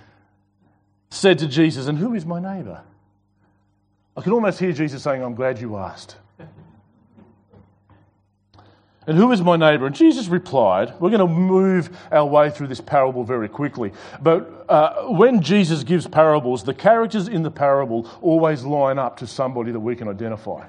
said 1.10 1.38
to 1.40 1.48
Jesus, 1.48 1.88
And 1.88 1.98
who 1.98 2.14
is 2.14 2.24
my 2.24 2.40
neighbour? 2.40 2.82
I 4.16 4.20
can 4.20 4.32
almost 4.32 4.60
hear 4.60 4.70
Jesus 4.70 5.02
saying, 5.02 5.22
I'm 5.22 5.34
glad 5.34 5.60
you 5.60 5.76
asked. 5.76 6.16
And 9.06 9.18
who 9.18 9.32
is 9.32 9.42
my 9.42 9.56
neighbour? 9.56 9.86
And 9.86 9.94
Jesus 9.94 10.28
replied, 10.28 10.94
We're 10.98 11.10
going 11.10 11.20
to 11.20 11.26
move 11.26 11.96
our 12.10 12.24
way 12.24 12.50
through 12.50 12.68
this 12.68 12.80
parable 12.80 13.22
very 13.22 13.48
quickly. 13.48 13.92
But 14.22 14.64
uh, 14.68 15.04
when 15.08 15.42
Jesus 15.42 15.84
gives 15.84 16.06
parables, 16.06 16.64
the 16.64 16.72
characters 16.72 17.28
in 17.28 17.42
the 17.42 17.50
parable 17.50 18.08
always 18.22 18.64
line 18.64 18.98
up 18.98 19.18
to 19.18 19.26
somebody 19.26 19.72
that 19.72 19.80
we 19.80 19.94
can 19.94 20.08
identify. 20.08 20.66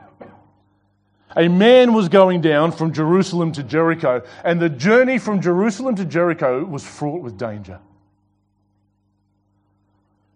A 1.37 1.47
man 1.47 1.93
was 1.93 2.07
going 2.07 2.41
down 2.41 2.71
from 2.71 2.93
Jerusalem 2.93 3.51
to 3.53 3.63
Jericho, 3.63 4.21
and 4.43 4.61
the 4.61 4.69
journey 4.69 5.17
from 5.17 5.41
Jerusalem 5.41 5.95
to 5.95 6.05
Jericho 6.05 6.63
was 6.63 6.85
fraught 6.85 7.21
with 7.21 7.37
danger. 7.37 7.79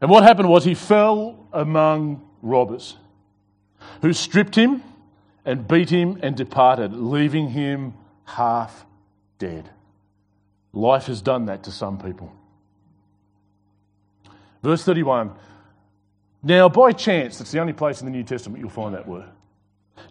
And 0.01 0.09
what 0.09 0.23
happened 0.23 0.49
was 0.49 0.63
he 0.63 0.75
fell 0.75 1.47
among 1.51 2.27
robbers 2.41 2.97
who 4.01 4.13
stripped 4.13 4.55
him 4.55 4.83
and 5.49 5.67
beat 5.67 5.89
him 5.89 6.19
and 6.21 6.37
departed, 6.37 6.93
leaving 6.93 7.49
him 7.49 7.95
half 8.23 8.85
dead. 9.39 9.67
Life 10.73 11.07
has 11.07 11.23
done 11.23 11.47
that 11.47 11.63
to 11.63 11.71
some 11.71 11.97
people. 11.97 12.31
Verse 14.61 14.83
31. 14.83 15.31
Now, 16.43 16.69
by 16.69 16.91
chance, 16.91 17.39
that's 17.39 17.51
the 17.51 17.59
only 17.59 17.73
place 17.73 17.99
in 17.99 18.05
the 18.05 18.11
New 18.11 18.23
Testament 18.23 18.61
you'll 18.61 18.69
find 18.69 18.93
that 18.93 19.07
word. 19.07 19.25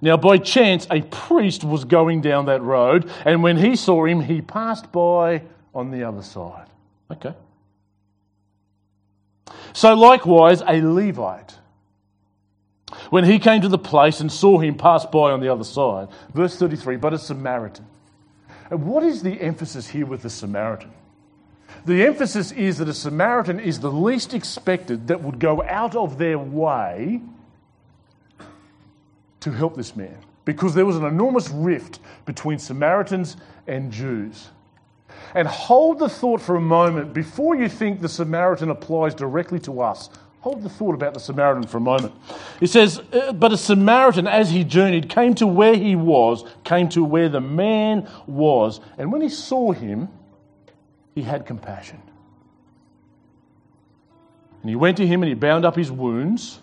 Now, 0.01 0.17
by 0.17 0.39
chance, 0.39 0.89
a 0.91 1.03
priest 1.03 1.63
was 1.63 1.85
going 1.85 2.21
down 2.21 2.47
that 2.47 2.61
road, 2.61 3.09
and 3.25 3.41
when 3.41 3.57
he 3.57 3.77
saw 3.77 4.07
him, 4.07 4.21
he 4.21 4.43
passed 4.43 4.91
by 4.91 5.43
on 5.73 5.93
the 5.93 6.03
other 6.03 6.23
side. 6.23 6.67
Okay. 7.13 7.33
So, 9.73 9.95
likewise, 9.95 10.63
a 10.67 10.83
Levite 10.83 11.58
when 13.11 13.25
he 13.25 13.39
came 13.39 13.61
to 13.63 13.69
the 13.69 13.79
place 13.79 14.21
and 14.21 14.31
saw 14.31 14.59
him 14.59 14.77
pass 14.77 15.05
by 15.07 15.31
on 15.31 15.41
the 15.41 15.53
other 15.53 15.65
side. 15.65 16.09
Verse 16.35 16.57
33 16.57 16.97
But 16.97 17.15
a 17.15 17.19
Samaritan, 17.19 17.87
And 18.71 18.85
what 18.85 19.03
is 19.03 19.23
the 19.23 19.41
emphasis 19.41 19.89
here 19.89 20.07
with 20.07 20.23
the 20.23 20.31
Samaritan? 20.31 20.93
The 21.85 22.05
emphasis 22.05 22.53
is 22.53 22.79
that 22.79 22.89
a 22.89 22.95
Samaritan 22.95 23.61
is 23.61 23.81
the 23.81 23.93
least 23.93 24.35
expected 24.35 25.09
that 25.09 25.23
would 25.23 25.39
go 25.39 25.63
out 25.63 25.95
of 25.95 26.19
their 26.19 26.39
way 26.39 27.21
to 29.41 29.53
help 29.53 29.77
this 29.77 29.95
man 29.95 30.17
because 30.45 30.75
there 30.75 30.87
was 30.87 30.97
an 30.97 31.05
enormous 31.05 31.51
rift 31.51 32.01
between 32.25 32.59
Samaritans 32.59 33.37
and 33.67 33.93
Jews. 33.93 34.49
And 35.35 35.47
hold 35.47 35.99
the 35.99 36.09
thought 36.09 36.41
for 36.41 36.57
a 36.57 36.61
moment 36.61 37.13
before 37.13 37.55
you 37.55 37.69
think 37.69 38.01
the 38.01 38.09
Samaritan 38.09 38.71
applies 38.71 39.15
directly 39.15 39.59
to 39.61 39.81
us. 39.81 40.11
Hold 40.41 40.63
the 40.63 40.69
thought 40.69 40.95
about 40.95 41.15
the 41.15 41.21
Samaritan 41.21 41.67
for 41.67 41.79
a 41.79 41.81
moment. 41.81 42.15
It 42.61 42.69
says, 42.69 43.01
uh, 43.13 43.33
But 43.33 43.53
a 43.53 43.57
Samaritan, 43.57 44.29
as 44.29 44.51
he 44.51 44.63
journeyed, 44.63 45.09
came 45.09 45.35
to 45.35 45.47
where 45.47 45.75
he 45.75 45.97
was, 45.97 46.45
came 46.63 46.89
to 46.91 47.03
where 47.03 47.29
the 47.29 47.41
man 47.41 48.09
was. 48.27 48.81
And 48.99 49.13
when 49.13 49.21
he 49.21 49.29
saw 49.29 49.73
him, 49.73 50.09
he 51.15 51.23
had 51.23 51.45
compassion. 51.45 52.01
And 54.63 54.71
he 54.71 54.77
went 54.77 54.97
to 54.99 55.07
him 55.07 55.23
and 55.23 55.29
he 55.29 55.35
bound 55.35 55.65
up 55.65 55.75
his 55.75 55.91
wounds, 55.91 56.61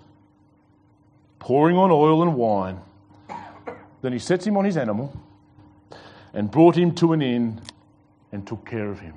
pouring 1.39 1.75
on 1.75 1.91
oil 1.91 2.21
and 2.21 2.35
wine. 2.35 2.79
Then 4.01 4.13
he 4.13 4.19
sets 4.19 4.47
him 4.47 4.55
on 4.55 4.63
his 4.63 4.77
animal 4.77 5.19
and 6.33 6.49
brought 6.49 6.77
him 6.77 6.93
to 6.95 7.13
an 7.13 7.21
inn 7.21 7.61
and 8.31 8.45
took 8.47 8.65
care 8.65 8.89
of 8.89 8.99
him. 8.99 9.15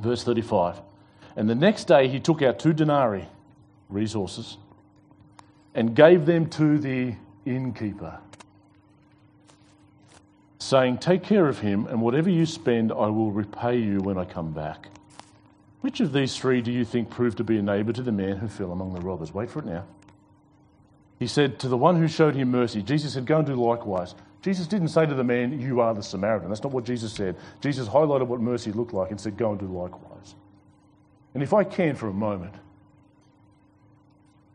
Verse 0.00 0.22
35. 0.24 0.80
And 1.38 1.48
the 1.48 1.54
next 1.54 1.84
day 1.84 2.08
he 2.08 2.18
took 2.18 2.42
out 2.42 2.58
two 2.58 2.72
denarii, 2.72 3.28
resources, 3.88 4.58
and 5.72 5.94
gave 5.94 6.26
them 6.26 6.50
to 6.50 6.78
the 6.78 7.14
innkeeper, 7.46 8.18
saying, 10.58 10.98
Take 10.98 11.22
care 11.22 11.46
of 11.46 11.60
him, 11.60 11.86
and 11.86 12.02
whatever 12.02 12.28
you 12.28 12.44
spend, 12.44 12.90
I 12.90 13.06
will 13.06 13.30
repay 13.30 13.78
you 13.78 14.00
when 14.00 14.18
I 14.18 14.24
come 14.24 14.50
back. 14.50 14.88
Which 15.80 16.00
of 16.00 16.12
these 16.12 16.36
three 16.36 16.60
do 16.60 16.72
you 16.72 16.84
think 16.84 17.08
proved 17.08 17.36
to 17.36 17.44
be 17.44 17.56
a 17.56 17.62
neighbour 17.62 17.92
to 17.92 18.02
the 18.02 18.10
man 18.10 18.38
who 18.38 18.48
fell 18.48 18.72
among 18.72 18.94
the 18.94 19.00
robbers? 19.00 19.32
Wait 19.32 19.48
for 19.48 19.60
it 19.60 19.66
now. 19.66 19.84
He 21.20 21.28
said 21.28 21.60
to 21.60 21.68
the 21.68 21.76
one 21.76 21.94
who 21.94 22.08
showed 22.08 22.34
him 22.34 22.50
mercy, 22.50 22.82
Jesus 22.82 23.12
said, 23.12 23.26
Go 23.26 23.38
and 23.38 23.46
do 23.46 23.54
likewise. 23.54 24.16
Jesus 24.42 24.66
didn't 24.66 24.88
say 24.88 25.06
to 25.06 25.14
the 25.14 25.22
man, 25.22 25.60
You 25.60 25.78
are 25.82 25.94
the 25.94 26.02
Samaritan. 26.02 26.48
That's 26.48 26.64
not 26.64 26.72
what 26.72 26.82
Jesus 26.82 27.12
said. 27.12 27.36
Jesus 27.60 27.86
highlighted 27.86 28.26
what 28.26 28.40
mercy 28.40 28.72
looked 28.72 28.92
like 28.92 29.12
and 29.12 29.20
said, 29.20 29.36
Go 29.36 29.52
and 29.52 29.60
do 29.60 29.66
likewise. 29.66 30.34
And 31.38 31.42
if 31.44 31.54
I 31.54 31.62
can 31.62 31.94
for 31.94 32.08
a 32.08 32.12
moment, 32.12 32.52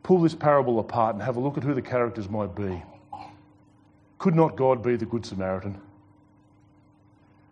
pull 0.03 0.19
this 0.19 0.35
parable 0.35 0.79
apart 0.79 1.15
and 1.15 1.23
have 1.23 1.37
a 1.37 1.39
look 1.39 1.57
at 1.57 1.63
who 1.63 1.73
the 1.73 1.81
characters 1.81 2.29
might 2.29 2.53
be. 2.53 2.83
Could 4.17 4.35
not 4.35 4.57
God 4.57 4.83
be 4.83 4.97
the 4.97 5.05
Good 5.05 5.25
Samaritan? 5.25 5.79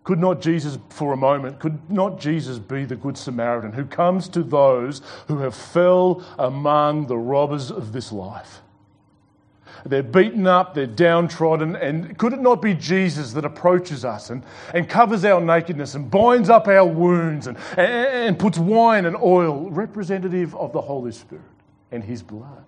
Could 0.03 0.19
not 0.19 0.41
Jesus, 0.41 0.77
for 0.89 1.13
a 1.13 1.15
moment, 1.15 1.59
could 1.61 1.89
not 1.89 2.19
Jesus 2.19 2.59
be 2.59 2.83
the 2.83 2.97
Good 2.97 3.17
Samaritan 3.17 3.71
who 3.71 3.85
comes 3.85 4.27
to 4.27 4.43
those 4.43 5.01
who 5.29 5.37
have 5.37 5.55
fell 5.55 6.25
among 6.37 7.07
the 7.07 7.17
robbers 7.17 7.71
of 7.71 7.93
this 7.93 8.11
life? 8.11 8.59
They're 9.85 10.03
beaten 10.03 10.47
up, 10.47 10.73
they're 10.73 10.85
downtrodden, 10.85 11.75
and 11.75 12.17
could 12.17 12.33
it 12.33 12.39
not 12.39 12.61
be 12.61 12.73
Jesus 12.73 13.33
that 13.33 13.45
approaches 13.45 14.05
us 14.05 14.29
and, 14.29 14.43
and 14.73 14.87
covers 14.87 15.25
our 15.25 15.41
nakedness 15.41 15.95
and 15.95 16.09
binds 16.09 16.49
up 16.49 16.67
our 16.67 16.85
wounds 16.85 17.47
and, 17.47 17.57
and, 17.77 17.87
and 17.87 18.39
puts 18.39 18.57
wine 18.57 19.05
and 19.05 19.15
oil, 19.17 19.69
representative 19.71 20.55
of 20.55 20.73
the 20.73 20.81
Holy 20.81 21.11
Spirit 21.11 21.43
and 21.91 22.03
His 22.03 22.21
blood? 22.21 22.65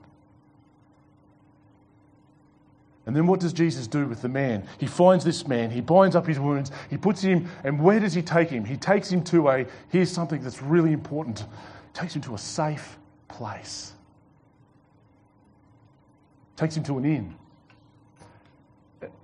And 3.05 3.15
then 3.15 3.27
what 3.27 3.41
does 3.41 3.51
Jesus 3.51 3.85
do 3.85 4.07
with 4.07 4.21
the 4.21 4.29
man? 4.29 4.65
He 4.79 4.87
finds 4.87 5.25
this 5.25 5.45
man, 5.45 5.69
he 5.69 5.81
binds 5.81 6.15
up 6.15 6.25
his 6.25 6.39
wounds, 6.39 6.71
he 6.89 6.95
puts 6.95 7.21
him, 7.21 7.49
and 7.65 7.81
where 7.81 7.99
does 7.99 8.13
he 8.13 8.21
take 8.21 8.49
him? 8.49 8.63
He 8.63 8.77
takes 8.77 9.11
him 9.11 9.21
to 9.25 9.49
a, 9.49 9.65
here's 9.89 10.09
something 10.09 10.41
that's 10.41 10.61
really 10.61 10.93
important, 10.93 11.45
takes 11.93 12.15
him 12.15 12.21
to 12.21 12.35
a 12.35 12.37
safe 12.37 12.97
place 13.27 13.93
takes 16.55 16.77
him 16.77 16.83
to 16.83 16.97
an 16.97 17.05
inn. 17.05 17.35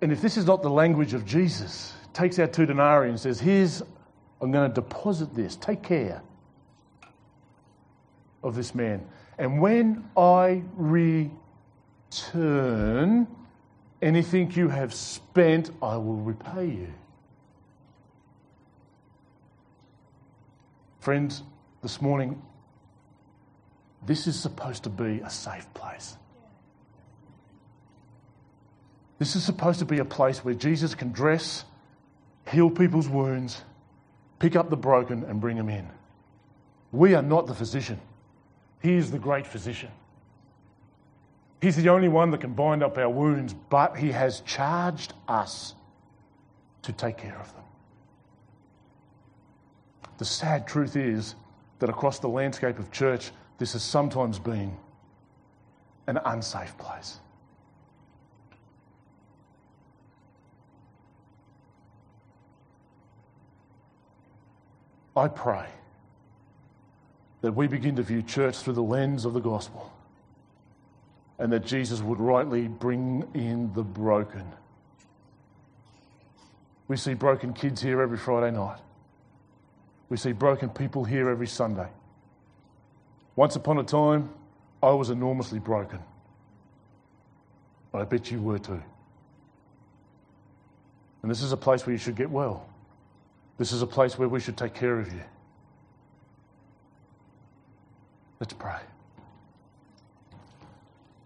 And 0.02 0.12
if 0.12 0.22
this 0.22 0.38
is 0.38 0.46
not 0.46 0.62
the 0.62 0.70
language 0.70 1.14
of 1.14 1.26
Jesus, 1.26 1.94
takes 2.14 2.40
out 2.40 2.54
two 2.54 2.66
denarii 2.66 3.10
and 3.10 3.20
says, 3.20 3.40
Here's, 3.40 3.82
I'm 4.42 4.52
going 4.52 4.70
to 4.70 4.74
deposit 4.74 5.34
this. 5.36 5.56
Take 5.56 5.84
care 5.84 6.22
of 8.44 8.56
this 8.56 8.74
man. 8.74 9.06
And 9.38 9.62
when 9.62 10.10
I 10.18 10.64
return, 12.12 12.36
anything 14.02 14.52
you 14.52 14.70
have 14.70 14.94
spent, 14.94 15.72
I 15.82 15.98
will 15.98 16.18
repay 16.18 16.66
you. 16.66 16.94
Friends, 21.00 21.44
this 21.82 22.02
morning, 22.02 22.42
this 24.06 24.28
is 24.28 24.38
supposed 24.38 24.84
to 24.84 24.90
be 24.90 25.22
a 25.24 25.30
safe 25.30 25.74
place. 25.74 26.18
This 29.20 29.36
is 29.36 29.44
supposed 29.44 29.80
to 29.80 29.86
be 29.86 30.00
a 30.00 30.06
place 30.06 30.44
where 30.44 30.54
Jesus 30.54 30.96
can 30.96 31.12
dress, 31.12 31.66
heal 32.50 32.70
people's 32.70 33.10
wounds, 33.10 33.62
pick 34.40 34.56
up 34.56 34.70
the 34.70 34.78
broken, 34.78 35.24
and 35.26 35.42
bring 35.42 35.58
them 35.58 35.68
in. 35.70 35.88
We 36.94 37.14
are 37.14 37.22
not 37.22 37.46
the 37.46 37.54
physician, 37.54 38.00
He 38.82 38.94
is 38.94 39.12
the 39.12 39.20
great 39.20 39.46
physician. 39.46 39.92
He's 41.62 41.76
the 41.76 41.90
only 41.90 42.08
one 42.08 42.32
that 42.32 42.40
can 42.40 42.54
bind 42.54 42.82
up 42.82 42.98
our 42.98 43.10
wounds, 43.10 43.54
but 43.70 43.98
He 43.98 44.12
has 44.12 44.40
charged 44.42 45.14
us 45.28 45.76
to 46.84 46.94
take 46.94 47.18
care 47.18 47.38
of 47.38 47.54
them. 47.54 47.64
The 50.18 50.26
sad 50.26 50.66
truth 50.66 50.96
is 50.96 51.36
that 51.80 51.90
across 51.90 52.20
the 52.20 52.30
landscape 52.30 52.80
of 52.80 52.92
church, 52.92 53.32
this 53.58 53.74
has 53.74 53.84
sometimes 53.84 54.40
been 54.40 54.76
an 56.08 56.20
unsafe 56.26 56.78
place. 56.78 57.20
I 65.20 65.28
pray 65.28 65.66
that 67.42 67.52
we 67.52 67.68
begin 67.68 67.98
to 67.98 68.04
view 68.04 68.22
church 68.22 68.60
through 68.60 68.76
the 68.76 68.82
lens 68.82 69.26
of 69.26 69.34
the 69.34 69.42
gospel 69.42 69.92
and 71.38 71.52
that 71.52 71.66
Jesus 71.66 72.00
would 72.00 72.22
rightly 72.22 72.70
bring 72.70 73.28
in 73.34 73.74
the 73.74 73.84
broken. 73.84 74.46
We 76.88 76.96
see 76.96 77.16
broken 77.16 77.52
kids 77.52 77.82
here 77.82 78.02
every 78.02 78.18
Friday 78.18 78.56
night. 78.56 78.80
We 80.08 80.16
see 80.16 80.32
broken 80.32 80.70
people 80.70 81.04
here 81.04 81.30
every 81.30 81.48
Sunday. 81.48 81.90
Once 83.36 83.58
upon 83.58 83.78
a 83.78 83.84
time, 83.84 84.30
I 84.82 84.92
was 84.92 85.10
enormously 85.10 85.60
broken. 85.60 86.00
I 87.94 88.06
bet 88.06 88.32
you 88.32 88.42
were 88.42 88.60
too. 88.60 88.82
And 91.22 91.30
this 91.30 91.42
is 91.42 91.52
a 91.52 91.58
place 91.58 91.86
where 91.86 91.92
you 91.92 92.00
should 92.00 92.16
get 92.16 92.32
well. 92.32 92.69
This 93.60 93.74
is 93.74 93.82
a 93.82 93.88
place 93.88 94.18
where 94.18 94.30
we 94.30 94.40
should 94.40 94.56
take 94.56 94.74
care 94.74 94.98
of 94.98 95.12
you. 95.12 95.22
Let's 98.40 98.54
pray. 98.54 98.80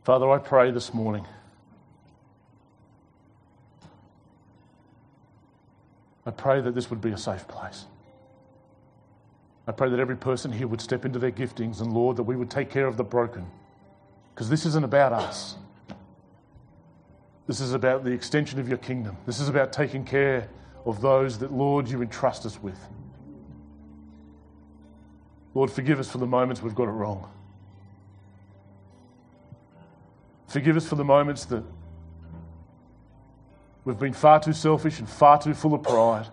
Father, 0.03 0.29
I 0.31 0.39
pray 0.39 0.71
this 0.71 0.95
morning. 0.95 1.27
I 6.25 6.31
pray 6.31 6.59
that 6.59 6.73
this 6.73 6.89
would 6.89 7.01
be 7.01 7.11
a 7.11 7.17
safe 7.17 7.47
place. 7.47 7.85
I 9.67 9.71
pray 9.71 9.89
that 9.89 9.99
every 9.99 10.17
person 10.17 10.51
here 10.51 10.67
would 10.67 10.81
step 10.81 11.05
into 11.05 11.19
their 11.19 11.31
giftings, 11.31 11.81
and 11.81 11.93
Lord, 11.93 12.17
that 12.17 12.23
we 12.23 12.35
would 12.35 12.49
take 12.49 12.71
care 12.71 12.87
of 12.87 12.97
the 12.97 13.03
broken. 13.03 13.45
Because 14.33 14.49
this 14.49 14.65
isn't 14.65 14.83
about 14.83 15.13
us. 15.13 15.55
This 17.45 17.61
is 17.61 17.73
about 17.73 18.03
the 18.03 18.11
extension 18.11 18.59
of 18.59 18.67
your 18.67 18.79
kingdom. 18.79 19.17
This 19.27 19.39
is 19.39 19.49
about 19.49 19.71
taking 19.71 20.03
care 20.03 20.49
of 20.85 21.01
those 21.01 21.39
that, 21.39 21.51
Lord, 21.51 21.89
you 21.89 22.01
entrust 22.01 22.45
us 22.45 22.61
with. 22.61 22.79
Lord, 25.53 25.71
forgive 25.71 25.99
us 25.99 26.09
for 26.09 26.17
the 26.17 26.25
moments 26.25 26.61
we've 26.61 26.75
got 26.75 26.87
it 26.87 26.91
wrong. 26.91 27.29
Forgive 30.47 30.77
us 30.77 30.87
for 30.87 30.95
the 30.95 31.03
moments 31.03 31.45
that 31.45 31.63
we've 33.85 33.97
been 33.97 34.13
far 34.13 34.39
too 34.39 34.53
selfish 34.53 34.99
and 34.99 35.09
far 35.09 35.41
too 35.41 35.53
full 35.53 35.73
of 35.73 35.83
pride. 35.83 36.27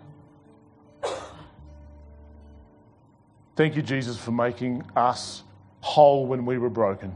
Thank 3.56 3.76
you, 3.76 3.82
Jesus, 3.82 4.18
for 4.18 4.30
making 4.30 4.84
us 4.96 5.42
whole 5.80 6.26
when 6.26 6.46
we 6.46 6.56
were 6.58 6.70
broken. 6.70 7.14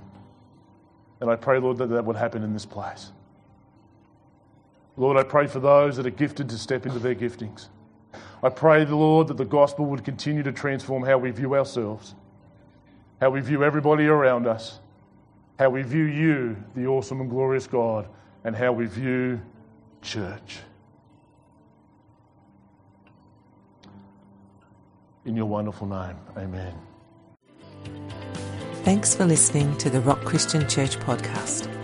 And 1.20 1.30
I 1.30 1.36
pray, 1.36 1.58
Lord, 1.58 1.78
that 1.78 1.86
that 1.86 2.04
would 2.04 2.16
happen 2.16 2.42
in 2.42 2.52
this 2.52 2.66
place. 2.66 3.12
Lord, 4.96 5.16
I 5.16 5.22
pray 5.24 5.46
for 5.46 5.60
those 5.60 5.96
that 5.96 6.06
are 6.06 6.10
gifted 6.10 6.48
to 6.50 6.58
step 6.58 6.86
into 6.86 6.98
their 6.98 7.14
giftings. 7.14 7.68
I 8.42 8.48
pray, 8.48 8.84
Lord, 8.84 9.28
that 9.28 9.36
the 9.36 9.44
gospel 9.44 9.86
would 9.86 10.04
continue 10.04 10.42
to 10.42 10.52
transform 10.52 11.02
how 11.02 11.18
we 11.18 11.30
view 11.30 11.54
ourselves, 11.54 12.14
how 13.20 13.30
we 13.30 13.40
view 13.40 13.64
everybody 13.64 14.06
around 14.06 14.46
us, 14.46 14.80
how 15.58 15.70
we 15.70 15.82
view 15.82 16.04
you, 16.04 16.56
the 16.74 16.86
awesome 16.86 17.20
and 17.20 17.30
glorious 17.30 17.66
God, 17.66 18.08
and 18.44 18.54
how 18.54 18.72
we 18.72 18.86
view 18.86 19.40
church. 20.02 20.58
In 25.24 25.34
your 25.34 25.46
wonderful 25.46 25.86
name, 25.86 26.16
amen. 26.36 26.74
Thanks 28.82 29.14
for 29.14 29.24
listening 29.24 29.74
to 29.78 29.88
the 29.88 30.00
Rock 30.02 30.20
Christian 30.24 30.68
Church 30.68 30.98
podcast. 30.98 31.83